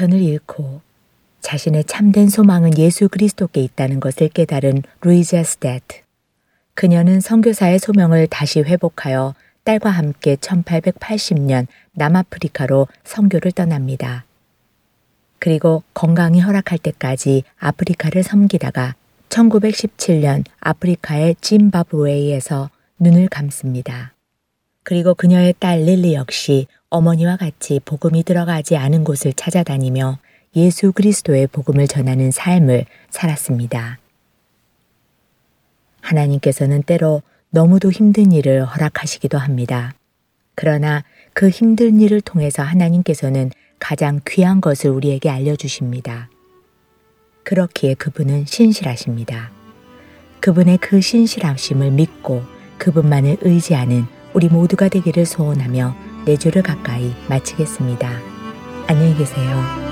남편을 0.04 0.22
잃고 0.22 0.82
자신의 1.42 1.86
참된 1.86 2.30
소망은 2.30 2.78
예수 2.78 3.08
그리스도께 3.08 3.62
있다는 3.62 4.00
것을 4.00 4.30
깨달은 4.30 4.84
루이자 5.02 5.44
스테트. 5.44 6.02
그녀는 6.74 7.20
선교사의 7.20 7.80
소명을 7.80 8.28
다시 8.28 8.62
회복하여 8.62 9.36
딸과 9.64 9.90
함께 9.90 10.36
1880년 10.36 11.68
남아프리카로 11.94 12.88
선교를 13.04 13.52
떠납니다. 13.52 14.26
그리고 15.40 15.84
건강이 15.94 16.40
허락할 16.42 16.80
때까지 16.80 17.44
아프리카를 17.60 18.24
섬기다가 18.24 18.96
1917년 19.30 20.44
아프리카의 20.60 21.36
짐바브웨이에서 21.42 22.70
눈을 23.00 23.28
감습니다. 23.30 24.14
그리고 24.84 25.14
그녀의 25.14 25.56
딸 25.60 25.84
릴리 25.84 26.14
역시 26.14 26.68
어머니와 26.90 27.38
같이 27.38 27.80
복음이 27.84 28.24
들어가지 28.24 28.78
않은 28.78 29.04
곳을 29.04 29.34
찾아다니며 29.34 30.20
예수 30.56 30.92
그리스도의 30.92 31.48
복음을 31.48 31.88
전하는 31.88 32.30
삶을 32.30 32.86
살았습니다. 33.10 33.98
하나님께서는 36.02 36.84
때로 36.84 37.22
너무도 37.50 37.92
힘든 37.92 38.32
일을 38.32 38.66
허락하시기도 38.66 39.38
합니다. 39.38 39.94
그러나 40.56 41.04
그 41.34 41.50
힘든 41.50 42.00
일을 42.00 42.22
통해서 42.22 42.62
하나님께서는 42.62 43.52
가장 43.80 44.20
귀한 44.28 44.62
것을 44.62 44.92
우리에게 44.92 45.30
알려주십니다. 45.30 46.30
그렇기에 47.44 47.96
그분은 47.96 48.46
신실하십니다. 48.46 49.52
그분의 50.40 50.78
그 50.78 51.02
신실하심을 51.02 51.92
믿고 51.92 52.44
그분만을 52.78 53.38
의지하는 53.42 54.06
우리 54.34 54.48
모두가 54.48 54.90
되기를 54.90 55.26
소원하며 55.26 55.96
네 56.26 56.38
주를 56.38 56.64
가까이 56.64 57.14
마치겠습니다. 57.30 58.10
안녕히 58.88 59.16
계세요. 59.16 59.83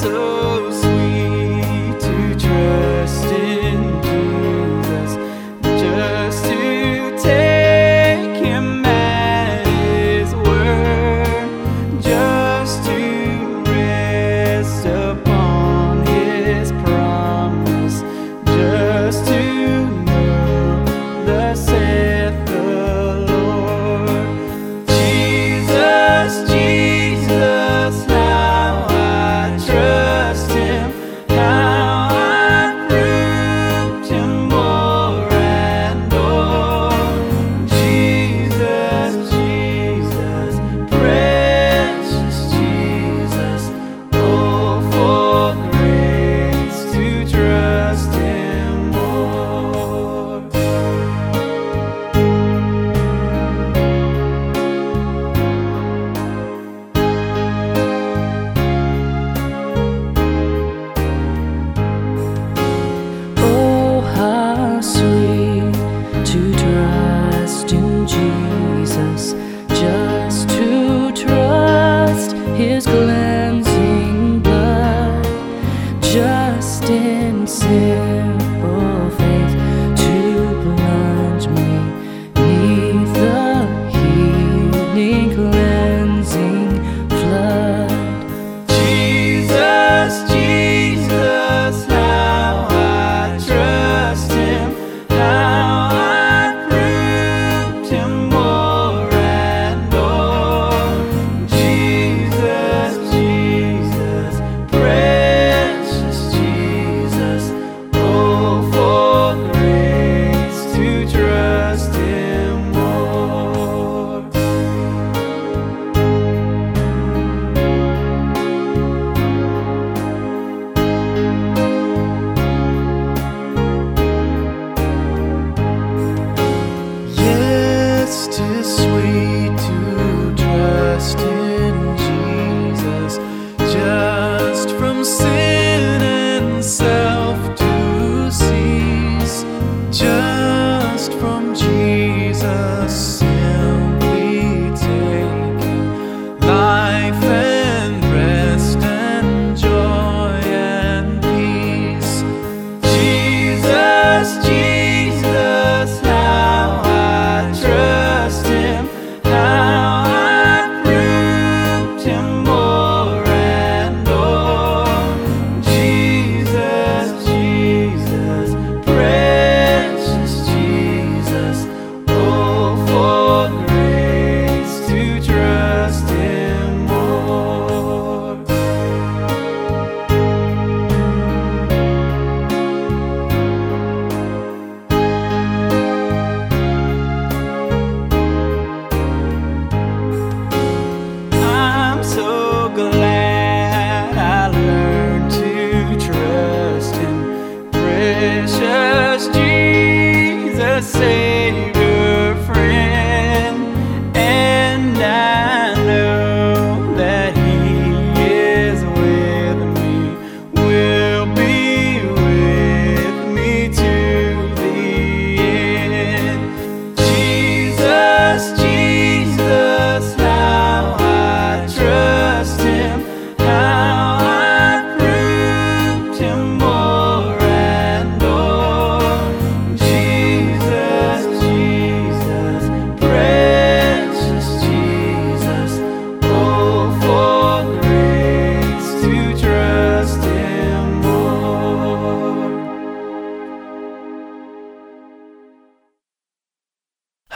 so 0.00 0.57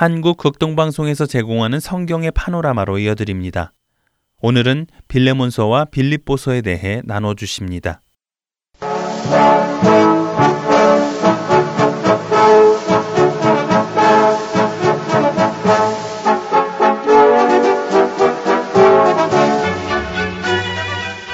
한국 0.02 0.36
극동방송에서 0.36 1.26
제공하는 1.26 1.78
성경의 1.78 2.32
파노라마로 2.32 2.98
이어드립니다. 2.98 3.72
오늘은 4.40 4.88
빌레몬서와 5.06 5.84
빌립보서에 5.84 6.62
대해 6.62 7.02
나눠 7.04 7.34
주십니다. 7.34 8.02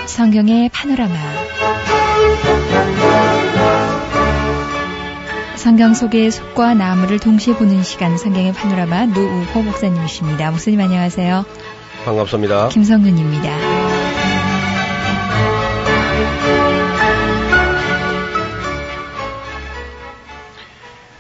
성경의 0.07 0.69
파노라마 0.75 1.15
성경 5.69 5.93
속의 5.93 6.31
속과 6.31 6.73
나무를 6.73 7.19
동시에 7.19 7.53
보는 7.55 7.83
시간 7.83 8.17
성경의 8.17 8.55
파노라마 8.55 9.05
노우호 9.05 9.61
목사님이십니다. 9.65 10.51
목사님 10.51 10.81
안녕하세요. 10.81 11.45
반갑습니다. 12.07 12.71
김성근입니다. 12.71 13.55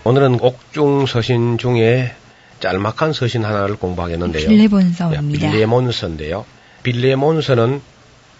오늘은 0.04 0.38
옥중 0.40 1.04
서신 1.04 1.58
중에 1.58 2.14
짤막한 2.60 3.12
서신 3.12 3.44
하나를 3.44 3.76
공부하겠는데요. 3.76 4.48
빌레몬서입니다. 4.48 5.50
빌레몬서인데요. 5.50 6.46
빌레몬서는 6.84 7.82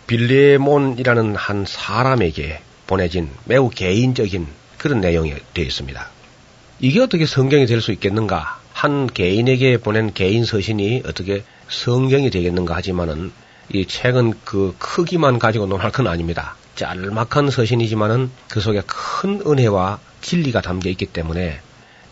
빌레몬이라는 0.06 1.36
한 1.36 1.66
사람에게 1.68 2.62
보내진 2.86 3.28
매우 3.44 3.68
개인적인 3.68 4.46
그런 4.78 5.00
내용이 5.00 5.34
되어 5.54 5.64
있습니다. 5.64 6.08
이게 6.80 7.00
어떻게 7.00 7.26
성경이 7.26 7.66
될 7.66 7.80
수 7.80 7.92
있겠는가? 7.92 8.58
한 8.72 9.08
개인에게 9.08 9.78
보낸 9.78 10.14
개인 10.14 10.44
서신이 10.44 11.02
어떻게 11.04 11.42
성경이 11.68 12.30
되겠는가 12.30 12.76
하지만은 12.76 13.32
이 13.72 13.84
책은 13.84 14.34
그 14.44 14.74
크기만 14.78 15.40
가지고 15.40 15.66
논할 15.66 15.90
건 15.90 16.06
아닙니다. 16.06 16.54
짤막한 16.76 17.50
서신이지만은 17.50 18.30
그 18.48 18.60
속에 18.60 18.82
큰 18.86 19.42
은혜와 19.44 19.98
진리가 20.22 20.60
담겨 20.60 20.88
있기 20.90 21.06
때문에 21.06 21.60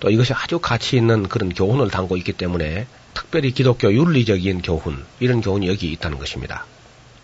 또 0.01 0.11
이것이 0.11 0.33
아주 0.33 0.59
가치 0.59 0.97
있는 0.97 1.29
그런 1.29 1.51
교훈을 1.55 1.89
담고 1.89 2.17
있기 2.19 2.33
때문에 2.33 2.87
특별히 3.15 3.53
기독교 3.53 3.93
윤리적인 3.93 4.63
교훈 4.63 5.05
이런 5.21 5.41
교훈이 5.41 5.69
여기 5.69 5.93
있다는 5.93 6.19
것입니다. 6.19 6.67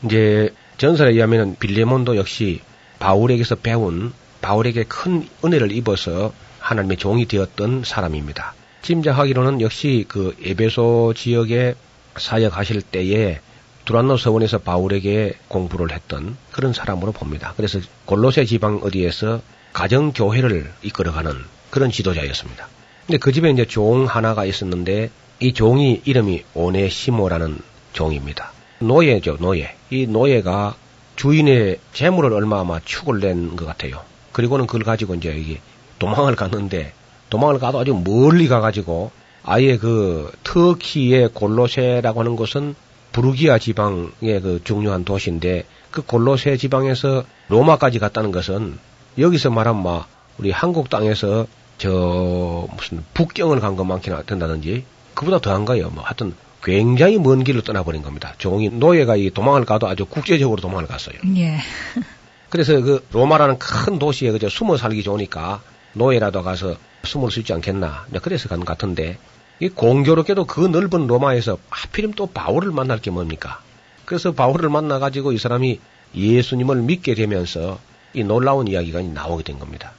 이제 0.05 0.55
전설에 0.79 1.13
의하면 1.13 1.57
빌레몬도 1.59 2.17
역시 2.17 2.61
바울에게서 3.01 3.57
배운 3.57 4.13
바울에게 4.43 4.85
큰 4.85 5.27
은혜를 5.45 5.73
입어서 5.73 6.33
하나님의 6.59 6.99
종이 6.99 7.27
되었던 7.27 7.85
사람입니다. 7.85 8.55
짐작하기로는 8.83 9.61
역시 9.61 10.05
그 10.09 10.37
에베소 10.45 11.15
지역에 11.17 11.75
사역하실 12.17 12.83
때에 12.83 13.41
두란노 13.85 14.17
서원에서 14.17 14.59
바울에게 14.59 15.35
공부를 15.49 15.93
했던 15.93 16.37
그런 16.51 16.73
사람으로 16.73 17.13
봅니다. 17.13 17.55
그래서 17.57 17.81
골로새 18.05 18.45
지방 18.45 18.81
어디에서 18.83 19.41
가정 19.73 20.13
교회를 20.13 20.71
이끌어가는 20.83 21.33
그런 21.71 21.91
지도자였습니다. 21.91 22.69
근데 23.07 23.19
그 23.19 23.33
집에 23.33 23.51
이제 23.51 23.65
종 23.65 24.05
하나가 24.07 24.45
있었는데 24.45 25.11
이 25.41 25.53
종이 25.53 26.01
이름이 26.05 26.45
오네시모라는 26.55 27.59
종입니다. 27.93 28.53
노예죠, 28.81 29.39
노예. 29.41 29.75
이 29.91 30.07
노예가 30.07 30.77
주인의 31.17 31.79
재물을 31.93 32.33
얼마 32.33 32.61
아마 32.61 32.81
축을 32.85 33.21
낸 33.21 33.57
것 33.57 33.65
같아요. 33.67 34.03
그리고는 34.33 34.67
그걸 34.67 34.83
가지고 34.83 35.15
이제 35.15 35.31
여기 35.31 35.61
도망을 35.99 36.37
갔는데 36.37 36.93
도망을 37.31 37.59
가도 37.59 37.79
아주 37.79 37.95
멀리 37.95 38.49
가가지고 38.49 39.11
아예 39.45 39.77
그 39.77 40.31
터키의 40.45 41.31
골로세라고 41.33 42.21
하는 42.21 42.37
곳은 42.37 42.75
부르기아 43.13 43.59
지방의 43.59 44.41
그 44.41 44.61
중요한 44.65 45.05
도시인데 45.05 45.65
그 45.91 46.03
골로세 46.03 46.57
지방에서 46.57 47.25
로마까지 47.49 47.99
갔다는 47.99 48.33
것은 48.33 48.79
여기서 49.19 49.51
말하면 49.51 49.83
막 49.83 50.09
우리 50.39 50.51
한국 50.51 50.89
땅에서 50.89 51.47
저 51.79 52.69
무슨 52.77 53.05
북경을 53.13 53.61
간 53.61 53.77
것만큼이나 53.77 54.23
된다든지 54.23 54.85
그보다 55.15 55.41
더한 55.41 55.65
거예요. 55.65 55.91
뭐 55.91 56.03
하여튼 56.05 56.35
굉장히 56.63 57.19
먼 57.19 57.45
길로 57.45 57.61
떠나버린 57.61 58.03
겁니다. 58.03 58.35
종이 58.39 58.71
노예가 58.71 59.17
이 59.17 59.31
도망을 59.31 59.65
가도 59.65 59.89
아주 59.89 60.07
국제적으로 60.07 60.61
도망을 60.61 60.87
갔어요. 60.87 61.17
예. 61.37 61.59
그래서 62.53 62.79
그 62.83 63.03
로마라는 63.13 63.59
큰 63.59 63.99
도시에 63.99 64.31
그저 64.31 64.51
숨어 64.51 64.77
살기 64.77 65.03
좋으니까 65.03 65.63
노예라도 65.95 66.43
가서 66.43 66.77
숨을 67.03 67.31
수 67.31 67.41
있지 67.41 67.55
않겠나. 67.55 68.05
그래서 68.21 68.51
간것 68.51 68.67
같은데 68.67 69.17
이 69.59 69.71
공교롭게도 69.71 70.45
그 70.45 70.61
넓은 70.61 71.07
로마에서 71.07 71.57
하필이면 71.71 72.15
또 72.15 72.27
바울을 72.27 72.71
만날 72.71 72.99
게 72.99 73.11
뭡니까? 73.11 73.63
그래서 74.05 74.33
바울을 74.33 74.69
만나 74.69 74.99
가지고 74.99 75.33
이 75.33 75.39
사람이 75.39 75.81
예수님을 76.15 76.83
믿게 76.83 77.15
되면서 77.15 77.81
이 78.13 78.23
놀라운 78.23 78.69
이야기가 78.69 79.01
나오게 79.01 79.45
된 79.45 79.59
겁니다. 79.59 79.93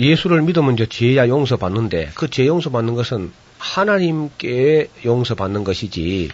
예수를 0.00 0.42
믿으면 0.42 0.74
이제 0.74 0.86
죄야 0.86 1.28
용서받는데 1.28 2.10
그 2.14 2.26
죄 2.28 2.44
용서받는 2.48 2.96
것은 2.96 3.32
하나님께 3.58 4.88
용서받는 5.04 5.62
것이지 5.62 6.30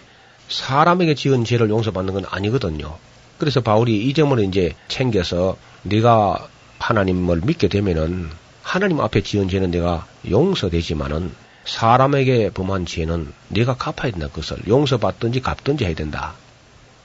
사람에게 0.49 1.13
지은 1.13 1.45
죄를 1.45 1.69
용서받는 1.69 2.15
건 2.15 2.25
아니거든요. 2.31 2.97
그래서 3.37 3.61
바울이 3.61 4.07
이 4.07 4.13
점을 4.13 4.37
이제 4.43 4.73
챙겨서 4.87 5.57
네가 5.83 6.47
하나님을 6.79 7.41
믿게 7.45 7.67
되면은 7.67 8.29
하나님 8.61 8.99
앞에 8.99 9.21
지은 9.21 9.49
죄는 9.49 9.71
내가 9.71 10.05
용서되지만은 10.29 11.31
사람에게 11.65 12.51
범한 12.51 12.85
죄는 12.85 13.33
네가 13.49 13.75
갚아야 13.75 14.11
된다. 14.11 14.27
그것을 14.27 14.57
용서받든지 14.67 15.41
갚든지 15.41 15.85
해야 15.85 15.95
된다. 15.95 16.33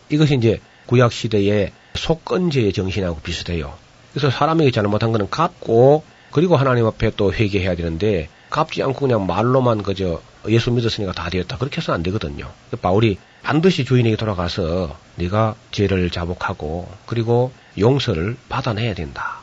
이것이 0.08 0.36
이제 0.36 0.60
구약 0.86 1.12
시대의 1.12 1.72
속건제의 1.94 2.72
정신하고 2.72 3.20
비슷해요. 3.20 3.74
그래서 4.12 4.30
사람에게 4.30 4.70
잘못한 4.70 5.12
것은 5.12 5.30
갚고 5.30 6.04
그리고 6.30 6.56
하나님 6.56 6.86
앞에 6.86 7.12
또 7.16 7.32
회개해야 7.32 7.74
되는데 7.74 8.28
갚지 8.50 8.82
않고 8.82 9.00
그냥 9.00 9.26
말로만 9.26 9.82
그저 9.82 10.20
예수 10.48 10.70
믿었으니까 10.70 11.12
다 11.12 11.30
되었다. 11.30 11.58
그렇게 11.58 11.78
해서는 11.78 11.96
안 11.96 12.02
되거든요. 12.02 12.50
바울이 12.82 13.18
반드시 13.42 13.84
주인에게 13.84 14.16
돌아가서 14.16 14.96
네가 15.20 15.54
죄를 15.70 16.10
자복하고 16.10 16.88
그리고 17.06 17.52
용서를 17.78 18.36
받아내야 18.48 18.94
된다. 18.94 19.40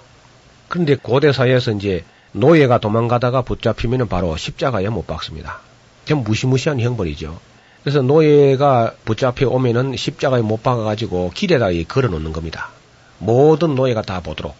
그런데 0.67 0.95
고대 0.95 1.31
사회에서 1.31 1.71
이제 1.71 2.03
노예가 2.31 2.79
도망가다가 2.79 3.43
붙잡히면 3.43 4.07
바로 4.07 4.35
십자가에 4.35 4.89
못 4.89 5.05
박습니다. 5.07 5.59
좀 6.05 6.23
무시무시한 6.23 6.79
형벌이죠. 6.79 7.39
그래서 7.83 8.01
노예가 8.01 8.95
붙잡혀 9.05 9.47
오면은 9.47 9.95
십자가에 9.95 10.41
못 10.41 10.63
박아가지고 10.63 11.31
길에다 11.33 11.67
걸어 11.87 12.09
놓는 12.09 12.33
겁니다. 12.33 12.69
모든 13.19 13.75
노예가 13.75 14.01
다 14.01 14.19
보도록. 14.21 14.55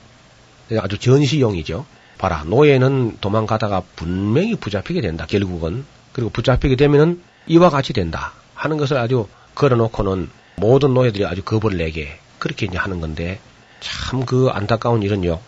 아주 0.80 0.98
전시용이죠. 0.98 1.86
봐라, 2.18 2.44
노예는 2.46 3.18
도망가다가 3.22 3.84
분명히 3.96 4.56
붙잡히게 4.56 5.02
된다, 5.02 5.26
결국은. 5.28 5.86
그리고 6.14 6.30
붙잡히게 6.30 6.76
되면은 6.76 7.22
이와 7.48 7.70
같이 7.70 7.94
된다. 7.94 8.34
하는 8.56 8.78
것을 8.78 8.98
아주 8.98 9.28
걸어놓고는 9.56 10.30
모든 10.60 10.94
노예들이 10.96 11.26
아주 11.26 11.44
겁을 11.44 11.78
내게 11.78 12.20
그렇게 12.40 12.66
이제 12.66 12.78
하는 12.78 13.00
건데 13.00 13.40
참 13.80 14.26
그 14.26 14.50
안타까운 14.52 15.04
일은요. 15.04 15.40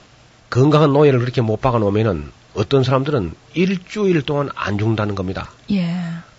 건강한 0.51 0.93
노예를 0.93 1.19
그렇게 1.19 1.41
못 1.41 1.59
박아 1.59 1.79
놓으면은 1.79 2.31
어떤 2.53 2.83
사람들은 2.83 3.33
일주일 3.55 4.21
동안 4.21 4.49
안 4.55 4.77
죽는다는 4.77 5.15
겁니다. 5.15 5.49
예. 5.71 5.89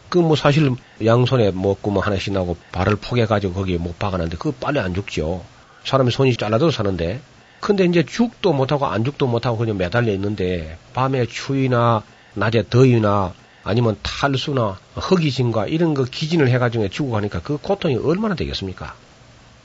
그 0.08 0.20
뭐 0.20 0.36
사실 0.36 0.70
양손에 1.04 1.50
먹고 1.52 1.90
뭐 1.90 2.02
하나씩 2.02 2.32
나고 2.32 2.56
발을 2.72 2.96
포개가지고 2.96 3.52
거기에 3.54 3.78
못 3.78 3.98
박아놨는데 3.98 4.36
그 4.38 4.52
빨리 4.52 4.78
안 4.78 4.94
죽죠. 4.94 5.44
사람이 5.84 6.10
손이 6.12 6.36
잘라도 6.36 6.70
사는데. 6.70 7.20
근데 7.60 7.84
이제 7.84 8.04
죽도 8.04 8.52
못하고 8.52 8.86
안 8.86 9.04
죽도 9.04 9.26
못하고 9.26 9.58
그냥 9.58 9.76
매달려 9.78 10.12
있는데 10.12 10.78
밤에 10.94 11.26
추위나 11.26 12.02
낮에 12.34 12.64
더위나 12.70 13.34
아니면 13.62 13.96
탈수나 14.02 14.78
허기짐과 14.96 15.66
이런 15.66 15.94
거 15.94 16.04
기진을 16.04 16.48
해가지고 16.48 16.88
죽어가니까 16.88 17.40
그 17.42 17.58
고통이 17.58 17.96
얼마나 17.96 18.34
되겠습니까? 18.34 18.94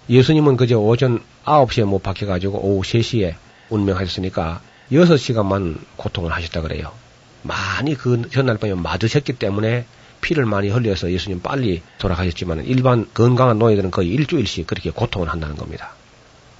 예수님은 0.10 0.58
그저 0.58 0.78
오전 0.78 1.22
9시에 1.46 1.86
못 1.86 2.04
박혀가지고 2.04 2.60
오후 2.60 2.84
3시에 2.84 3.36
운명하셨으니까 3.70 4.62
6시간만 4.91 5.80
고통을 5.96 6.32
하셨다 6.32 6.62
그래요. 6.62 6.91
많이 7.41 7.96
그 7.96 8.30
전날 8.30 8.58
밤에 8.58 8.74
맞으셨기 8.74 9.34
때문에 9.34 9.86
피를 10.22 10.46
많이 10.46 10.70
흘려서 10.70 11.12
예수님 11.12 11.41
빨리 11.41 11.82
돌아가셨지만 12.00 12.66
일반 12.66 13.08
건강한 13.14 13.60
노예들은 13.60 13.91
거의 13.91 14.10
일주일씩 14.10 14.68
그렇게 14.68 14.89
고통을 14.89 15.30
한다는 15.30 15.56
겁니다. 15.56 15.93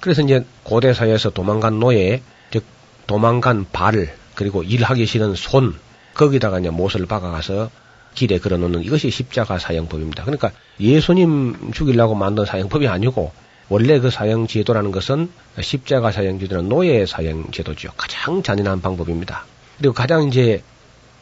그래서 0.00 0.22
이제 0.22 0.44
고대 0.62 0.92
사회에서 0.92 1.30
도망간 1.30 1.80
노예, 1.80 2.22
즉 2.52 2.64
도망간 3.06 3.66
발 3.72 4.14
그리고 4.34 4.62
일하기 4.62 5.06
싫은 5.06 5.34
손 5.34 5.74
거기다가 6.16 6.60
이제 6.60 6.70
못을 6.70 7.06
박아가서 7.06 7.70
길에 8.14 8.38
걸어놓는 8.38 8.82
이것이 8.82 9.10
십자가 9.10 9.58
사형법입니다. 9.58 10.24
그러니까 10.24 10.50
예수님 10.80 11.72
죽이려고 11.72 12.14
만든 12.14 12.44
사형법이 12.44 12.88
아니고 12.88 13.32
원래 13.68 13.98
그 13.98 14.10
사형 14.10 14.46
제도라는 14.46 14.90
것은 14.92 15.30
십자가 15.60 16.12
사형 16.12 16.38
제도는 16.38 16.68
노예 16.68 17.04
사형 17.04 17.50
제도죠. 17.50 17.90
가장 17.96 18.42
잔인한 18.42 18.80
방법입니다. 18.80 19.44
그리고 19.78 19.92
가장 19.92 20.28
이제 20.28 20.62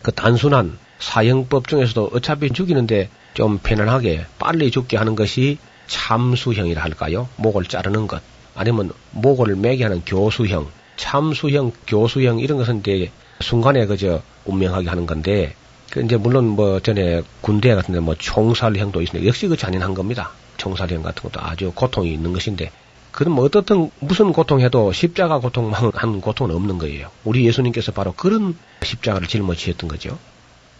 그 0.02 0.12
단순한 0.12 0.78
사형법 0.98 1.66
중에서도 1.66 2.10
어차피 2.14 2.50
죽이는데 2.50 3.08
좀 3.34 3.58
편안하게 3.58 4.26
빨리 4.38 4.70
죽게 4.70 4.96
하는 4.96 5.16
것이 5.16 5.58
참수형이라 5.88 6.82
할까요? 6.82 7.28
목을 7.36 7.64
자르는 7.64 8.06
것. 8.06 8.22
아니면 8.54 8.92
목을 9.10 9.56
매게 9.56 9.82
하는 9.82 10.02
교수형, 10.04 10.68
참수형, 10.96 11.72
교수형 11.86 12.38
이런 12.38 12.58
것은 12.58 12.80
이제 12.80 13.10
순간에 13.40 13.86
그저 13.86 14.22
운명하게 14.44 14.88
하는 14.88 15.06
건데 15.06 15.54
그 15.90 16.02
이제 16.02 16.16
물론 16.16 16.48
뭐 16.48 16.80
전에 16.80 17.22
군대 17.40 17.74
같은데 17.74 18.00
뭐 18.00 18.14
총살형도 18.14 19.02
있는데 19.02 19.26
역시 19.26 19.46
그 19.48 19.56
잔인한 19.56 19.94
겁니다. 19.94 20.32
총살형 20.56 21.02
같은 21.02 21.30
것도 21.30 21.44
아주 21.44 21.72
고통이 21.74 22.12
있는 22.12 22.32
것인데 22.32 22.70
그럼 23.10 23.34
뭐 23.34 23.44
어떻든 23.44 23.90
무슨 24.00 24.32
고통해도 24.32 24.92
십자가 24.92 25.38
고통만 25.38 25.92
한 25.94 26.20
고통은 26.20 26.54
없는 26.54 26.78
거예요. 26.78 27.10
우리 27.22 27.46
예수님께서 27.46 27.92
바로 27.92 28.12
그런 28.12 28.56
십자가를 28.82 29.28
짊어지셨던 29.28 29.88
거죠. 29.88 30.18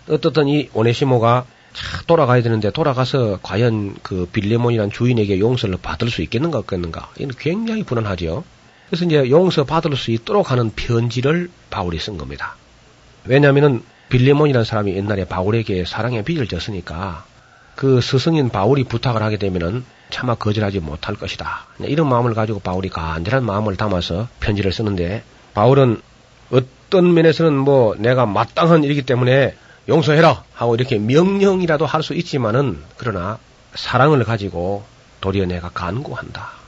어떻든 0.08 0.48
이 0.48 0.68
오네시모가 0.74 1.46
돌아가야 2.06 2.42
되는데 2.42 2.70
돌아가서 2.70 3.38
과연 3.42 3.96
그 4.02 4.28
빌레몬이란 4.32 4.90
주인에게 4.90 5.38
용서를 5.38 5.78
받을 5.80 6.10
수 6.10 6.22
있겠는가 6.22 6.58
없겠는가 6.58 7.10
이는 7.18 7.34
굉장히 7.38 7.84
불안하죠. 7.84 8.44
그래서 8.94 9.06
이제 9.06 9.28
용서 9.28 9.64
받을 9.64 9.96
수 9.96 10.12
있도록 10.12 10.52
하는 10.52 10.70
편지를 10.70 11.50
바울이 11.68 11.98
쓴 11.98 12.16
겁니다. 12.16 12.54
왜냐하면은 13.24 13.82
빌레몬이라는 14.08 14.64
사람이 14.64 14.94
옛날에 14.94 15.24
바울에게 15.24 15.84
사랑의 15.84 16.22
빚을 16.22 16.46
졌으니까 16.46 17.24
그 17.74 18.00
스승인 18.00 18.50
바울이 18.50 18.84
부탁을 18.84 19.20
하게 19.20 19.36
되면은 19.36 19.84
차마 20.10 20.36
거절하지 20.36 20.78
못할 20.78 21.16
것이다. 21.16 21.66
이런 21.80 22.08
마음을 22.08 22.34
가지고 22.34 22.60
바울이 22.60 22.88
간절한 22.88 23.44
마음을 23.44 23.76
담아서 23.76 24.28
편지를 24.38 24.72
쓰는데 24.72 25.24
바울은 25.54 26.00
어떤 26.52 27.14
면에서는 27.14 27.52
뭐 27.52 27.96
내가 27.98 28.26
마땅한 28.26 28.84
일이기 28.84 29.02
때문에 29.02 29.56
용서해라 29.88 30.44
하고 30.52 30.76
이렇게 30.76 30.98
명령이라도 31.00 31.84
할 31.84 32.04
수 32.04 32.14
있지만은 32.14 32.78
그러나 32.96 33.40
사랑을 33.74 34.22
가지고 34.22 34.84
도리어 35.20 35.46
내가 35.46 35.70
간구한다. 35.70 36.63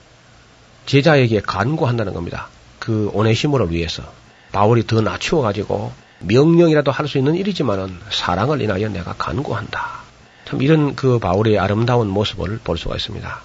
제자에게 0.87 1.41
간구한다는 1.41 2.15
겁니다. 2.15 2.49
그 2.79 3.11
오네시모를 3.13 3.71
위해서 3.73 4.03
바울이 4.53 4.87
더 4.87 5.01
낮추어 5.01 5.41
가지고 5.43 5.93
명령이라도 6.21 6.91
할 6.93 7.09
수 7.09 7.19
있는 7.19 7.35
일이지만은 7.35 7.99
사랑을 8.11 8.61
인하여 8.63 8.89
내가 8.89 9.15
간구한다. 9.19 10.01
참 10.47 10.63
이런 10.63 10.95
그 10.95 11.19
바울의 11.19 11.59
아름다운 11.59 12.09
모습을 12.09 12.61
볼 12.63 12.79
수가 12.79 12.97
있습니다. 12.97 13.41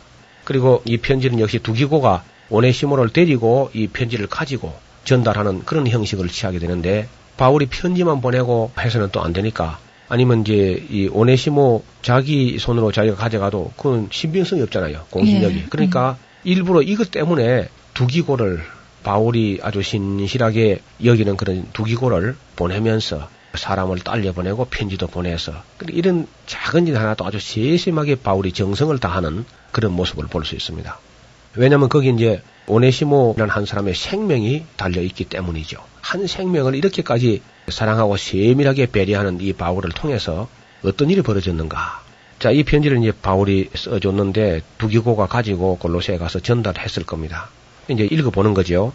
그리고 0.46 0.82
이 0.86 0.98
편지는 0.98 1.40
역시 1.40 1.60
두기고가 1.60 2.24
오네시모를 2.50 3.10
데리고 3.10 3.70
이 3.74 3.88
편지를 3.88 4.28
가지고 4.28 4.74
전달하는 5.04 5.64
그런 5.66 5.88
형식을 5.88 6.28
취하게 6.30 6.60
되는데 6.60 7.08
바울이 7.38 7.66
편지만 7.66 8.22
보내고 8.22 8.72
해서는 8.80 9.10
또 9.12 9.22
안 9.22 9.34
되니까 9.34 9.80
아니면 10.10 10.42
이제 10.42 10.86
이 10.90 11.08
오네시모 11.12 11.84
자기 12.02 12.58
손으로 12.60 12.92
자기가 12.92 13.16
가져가도 13.16 13.72
그건 13.78 14.10
신빙성이 14.12 14.62
없잖아요. 14.64 15.06
공신력이. 15.10 15.56
예. 15.58 15.66
그러니까 15.70 16.18
음. 16.20 16.31
일부러 16.44 16.82
이것 16.82 17.12
때문에 17.12 17.70
두기고를 17.94 18.62
바울이 19.04 19.60
아주 19.64 19.82
신실하게 19.82 20.82
여기는 21.04 21.38
그런 21.38 21.68
두기고를 21.74 22.36
보내면서 22.56 23.30
사람을 23.54 24.00
딸려 24.00 24.32
보내고 24.32 24.66
편지도 24.66 25.08
보내서 25.08 25.52
이런 25.90 26.28
작은 26.46 26.88
일 26.88 26.98
하나도 26.98 27.26
아주 27.26 27.40
세심하게 27.40 28.16
바울이 28.16 28.54
정성을 28.54 28.98
다하는 29.00 29.46
그런 29.72 29.92
모습을 29.94 30.28
볼 30.28 30.46
수 30.46 30.56
있습니다. 30.56 30.98
왜냐하면 31.56 31.90
거기 31.90 32.10
이제 32.10 32.42
오네시모라는 32.68 33.50
한 33.50 33.66
사람의 33.66 33.94
생명이 33.96 34.64
달려 34.78 35.02
있기 35.02 35.26
때문이죠. 35.26 35.84
한 36.00 36.28
생명을 36.28 36.76
이렇게까지 36.76 37.42
사랑하고 37.68 38.16
세밀하게 38.16 38.86
배려하는 38.88 39.42
이 39.42 39.52
바울을 39.52 39.92
통해서 39.92 40.48
어떤 40.84 41.10
일이 41.10 41.22
벌어졌는가? 41.22 42.04
자, 42.42 42.50
이 42.50 42.64
편지를 42.64 42.98
이제 42.98 43.12
바울이 43.12 43.70
써줬는데 43.76 44.62
두기고가 44.80 45.28
가지고 45.28 45.78
골로새에 45.78 46.18
가서 46.18 46.40
전달했을 46.40 47.04
겁니다. 47.04 47.52
이제 47.88 48.04
읽어보는 48.04 48.56
거죠. 48.56 48.94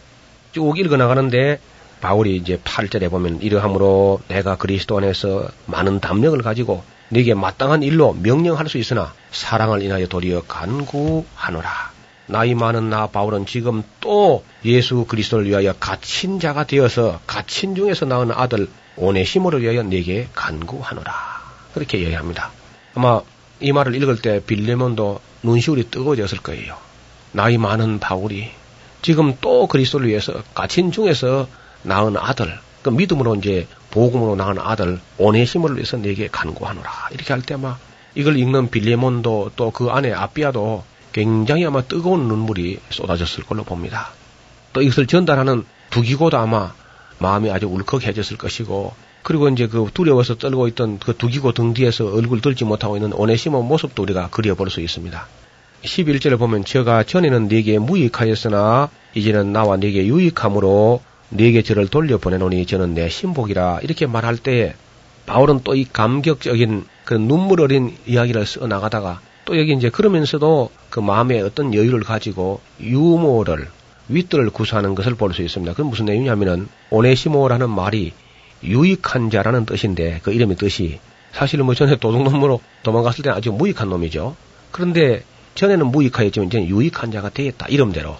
쭉 0.51 0.77
읽어나가는데 0.77 1.61
바울이 2.01 2.35
이제 2.35 2.59
8절에 2.65 3.09
보면 3.09 3.43
이러함으로 3.43 4.21
내가 4.27 4.57
그리스도 4.57 4.99
안에서 4.99 5.47
많은 5.67 6.01
담력을 6.01 6.37
가지고 6.43 6.83
네게 7.11 7.35
마땅한 7.35 7.85
일로 7.85 8.15
명령할 8.15 8.69
수 8.69 8.79
있으나 8.79 9.15
사랑을 9.31 9.81
인하여 9.81 10.09
도리어 10.09 10.43
간구하노라. 10.49 11.71
나이 12.27 12.57
많은 12.57 12.91
나 12.91 13.07
바울은 13.07 13.47
지금 13.47 13.85
또 14.01 14.45
예수 14.65 15.05
그리스도를 15.05 15.47
위하여 15.47 15.73
갇힌 15.73 16.41
자가 16.41 16.65
되어서 16.65 17.21
갇힌 17.29 17.77
중에서 17.77 18.07
낳은 18.07 18.33
아들 18.33 18.69
오네시모를 18.97 19.63
위하여 19.63 19.85
네게 19.85 20.31
간구하노라. 20.35 21.13
그렇게 21.75 21.99
이야기합니다. 21.99 22.51
아마 22.97 23.21
이 23.61 23.73
말을 23.73 23.95
읽을 23.95 24.21
때 24.21 24.41
빌레몬도 24.45 25.21
눈시울이 25.43 25.91
뜨거워졌을 25.91 26.39
거예요. 26.39 26.77
나이 27.33 27.59
많은 27.59 27.99
바울이 28.01 28.51
지금 29.03 29.37
또 29.41 29.67
그리스도를 29.67 30.09
위해서 30.09 30.43
갇힌 30.55 30.91
중에서 30.93 31.49
낳은 31.83 32.17
아들, 32.17 32.59
그 32.83 32.91
믿음으로 32.91 33.37
이제 33.37 33.67
복음으로 33.91 34.37
낳은 34.37 34.59
아들 34.59 35.01
오네시모를 35.19 35.77
위해서 35.77 35.97
내게 35.97 36.29
간구하노라. 36.29 37.09
이렇게 37.13 37.33
할 37.33 37.43
때 37.43 37.55
아마 37.55 37.79
이걸 38.15 38.37
읽는 38.39 38.71
빌레몬도 38.71 39.53
또 39.57 39.71
그 39.71 39.89
안에 39.89 40.13
아비아도 40.13 40.85
굉장히 41.13 41.65
아마 41.65 41.83
뜨거운 41.83 42.29
눈물이 42.29 42.81
쏟아졌을 42.91 43.45
걸로 43.45 43.65
봅니다. 43.65 44.11
또 44.73 44.83
이것을 44.83 45.07
전달하는 45.07 45.65
두기고도 45.91 46.37
아마 46.37 46.75
마음이 47.19 47.51
아주 47.51 47.67
울컥해졌을 47.67 48.37
것이고 48.37 48.95
그리고 49.27 49.49
이제 49.49 49.67
그 49.67 49.89
두려워서 49.93 50.37
떨고 50.37 50.69
있던 50.69 51.01
그 51.01 51.17
두기고 51.17 51.51
등 51.51 51.75
뒤에서 51.75 52.15
얼굴 52.15 52.41
들지 52.41 52.65
못하고 52.65 52.97
있는 52.97 53.13
오네시모 53.13 53.61
모습도 53.61 54.05
우리가 54.05 54.29
그려볼 54.31 54.71
수 54.71 54.81
있습니다. 54.81 55.27
11절에 55.83 56.39
보면 56.39 56.65
제가 56.65 57.03
전에는 57.03 57.49
네게 57.49 57.81
무익하였으나 57.81 58.89
이제는 59.15 59.53
나와 59.53 59.77
네게 59.79 60.07
유익함으로 60.07 61.01
네게 61.31 61.63
저를 61.63 61.89
돌려보내노니 61.89 62.67
저는 62.67 62.95
내 62.95 63.09
신복이라 63.09 63.81
이렇게 63.83 64.07
말할 64.07 64.37
때 64.37 64.77
바울은 65.27 65.65
또 65.65 65.75
이 65.75 65.85
감격적인 65.93 66.85
그 67.05 67.15
눈물 67.15 67.63
어린 67.63 67.97
이야기를 68.07 68.47
써 68.47 68.69
나가다가 68.69 69.21
또 69.45 69.59
여기 69.59 69.73
이제 69.73 69.91
그러면서도 69.91 70.71
그 70.89 71.01
마음에 71.01 71.41
어떤 71.41 71.75
여유를 71.75 72.05
가지고 72.05 72.61
유모를 72.81 73.67
윗들을 74.09 74.51
구사하는 74.51 74.95
것을 74.95 75.17
볼 75.17 75.35
수 75.35 75.43
있습니다. 75.43 75.73
그건 75.73 75.91
무슨 75.91 76.05
내용이냐면은 76.05 76.69
오네시모라는 76.91 77.71
말이 77.71 78.13
유익한 78.63 79.31
자라는 79.31 79.67
뜻인데 79.67 80.21
그 80.23 80.33
이름의 80.33 80.57
뜻이 80.57 81.01
사실 81.33 81.63
뭐 81.63 81.75
전에 81.75 81.97
도둑놈으로 81.97 82.61
도망갔을 82.83 83.23
때는 83.23 83.37
아주 83.37 83.53
무익한 83.53 83.89
놈이죠. 83.91 84.37
그런데 84.71 85.23
전에는 85.55 85.87
무익하였지만 85.87 86.49
이제 86.49 86.67
유익한 86.67 87.11
자가 87.11 87.31
되었다 87.31 87.67
이름대로 87.69 88.17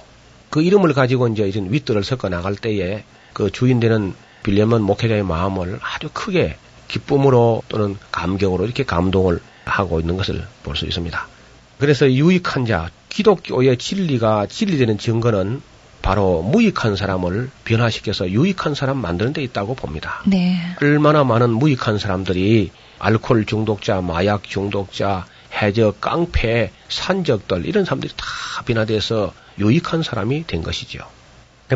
그 0.51 0.63
이름을 0.63 0.95
가지고 0.95 1.29
이제 1.29 1.47
이런 1.49 1.73
윗들을 1.73 2.03
섞어 2.05 2.29
나갈 2.29 2.55
때에 2.55 3.05
그 3.33 3.51
주인 3.51 3.81
되는 3.81 4.15
빌레몬 4.43 4.83
목회자의 4.83 5.23
마음을 5.23 5.79
아주 5.83 6.09
크게 6.13 6.57
기쁨으로 6.89 7.63
또는 7.69 7.97
감격으로 8.13 8.65
이렇게 8.65 8.85
감동을 8.85 9.41
하고 9.65 10.01
있는 10.01 10.17
것을 10.17 10.47
볼 10.63 10.77
수 10.77 10.87
있습니다. 10.87 11.29
그래서 11.79 12.11
유익한 12.11 12.65
자, 12.65 12.91
기독교의 13.09 13.77
진리가 13.77 14.47
진리되는 14.47 14.99
증거는 14.99 15.61
바로 16.03 16.43
무익한 16.43 16.97
사람을 16.97 17.51
변화시켜서 17.65 18.31
유익한 18.31 18.75
사람 18.75 18.99
만드는 18.99 19.33
데 19.33 19.43
있다고 19.43 19.75
봅니다. 19.75 20.23
네. 20.27 20.57
얼마나 20.81 21.25
많은 21.25 21.51
무익한 21.51 21.99
사람들이 21.99 22.71
알코올 22.99 23.47
중독자, 23.47 24.01
마약 24.01 24.45
중독자, 24.45 25.27
해저, 25.61 25.93
깡패, 26.01 26.71
산적들 26.89 27.67
이런 27.67 27.85
사람들이 27.85 28.13
다 28.17 28.25
변화돼서 28.65 29.33
유익한 29.59 30.03
사람이 30.03 30.47
된 30.47 30.63
것이죠. 30.63 31.01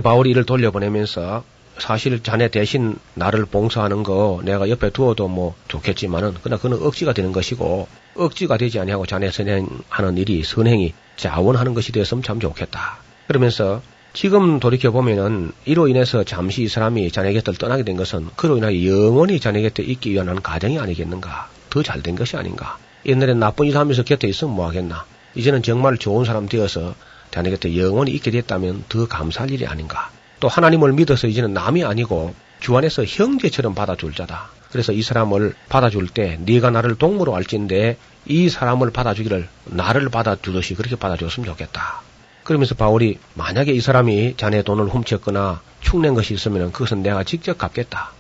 바울이 0.03 0.31
이를 0.31 0.45
돌려보내면서 0.45 1.43
사실 1.79 2.23
자네 2.23 2.49
대신 2.49 2.99
나를 3.15 3.47
봉사하는 3.47 4.03
거 4.03 4.41
내가 4.45 4.69
옆에 4.69 4.91
두어도 4.91 5.29
뭐 5.29 5.55
좋겠지만은 5.69 6.35
그러나 6.43 6.61
그는 6.61 6.81
억지가 6.83 7.15
되는 7.15 7.33
것이고 7.33 7.89
억지가 8.15 8.59
되지 8.59 8.79
아니하고 8.79 9.07
자네 9.07 9.31
선행하는 9.31 10.19
일이 10.19 10.45
선행이 10.45 10.93
자원하는 11.17 11.75
것이 11.75 11.91
되었으면 11.93 12.23
참 12.23 12.39
좋겠다. 12.39 12.99
그러면서 13.27 13.83
지금 14.13 14.59
돌이켜 14.59 14.91
보면은 14.91 15.53
이로 15.65 15.87
인해서 15.89 16.25
잠시 16.25 16.63
이 16.63 16.69
사람이 16.69 17.11
자네 17.13 17.33
곁을 17.33 17.55
떠나게 17.55 17.85
된 17.85 17.97
것은 17.97 18.29
그로 18.37 18.57
인하여 18.57 18.75
영원히 18.85 19.39
자네 19.39 19.63
곁에 19.63 19.83
있기 19.85 20.11
위한 20.11 20.43
가정이 20.43 20.79
아니겠는가? 20.79 21.49
더 21.71 21.83
잘 21.83 22.03
된 22.03 22.17
것이 22.17 22.37
아닌가? 22.37 22.79
옛날엔 23.07 23.39
나쁜 23.39 23.67
일 23.67 23.79
하면서 23.79 24.03
곁에 24.03 24.27
있으면 24.27 24.55
뭐 24.55 24.67
하겠나? 24.67 25.05
이제는 25.37 25.63
정말 25.63 25.97
좋은 25.97 26.25
사람 26.25 26.49
되어서 26.49 26.95
자네 27.31 27.51
곁에 27.51 27.77
영원히 27.79 28.11
있게 28.13 28.33
됐다면 28.33 28.85
더 28.89 29.07
감사할 29.07 29.51
일이 29.53 29.67
아닌가? 29.67 30.11
또 30.41 30.49
하나님을 30.49 30.93
믿어서 30.95 31.29
이제는 31.29 31.55
남이 31.55 31.85
아니고 31.85 32.35
주 32.59 32.77
안에서 32.77 33.05
형제처럼 33.05 33.75
받아줄 33.75 34.13
자다. 34.13 34.51
그래서 34.73 34.93
이 34.93 35.03
사람을 35.03 35.55
받아줄 35.69 36.09
때 36.09 36.39
네가 36.45 36.71
나를 36.71 36.97
동무로 36.97 37.35
알진데 37.37 37.97
이 38.27 38.49
사람을 38.49 38.91
받아주기를 38.91 39.49
나를 39.67 40.09
받아주듯이 40.09 40.75
그렇게 40.75 40.97
받아줬으면 40.97 41.47
좋겠다. 41.49 42.03
그러면서 42.51 42.75
바울이 42.75 43.21
만약에 43.35 43.71
이 43.71 43.81
사람이 43.81 44.35
자네 44.37 44.63
돈을 44.63 44.87
훔쳤거나 44.87 45.61
축낸 45.79 46.15
것이 46.15 46.35
있으면 46.35 46.73
그것은 46.73 47.01
내가 47.01 47.23
직접 47.23 47.57
갚겠다. 47.57 48.11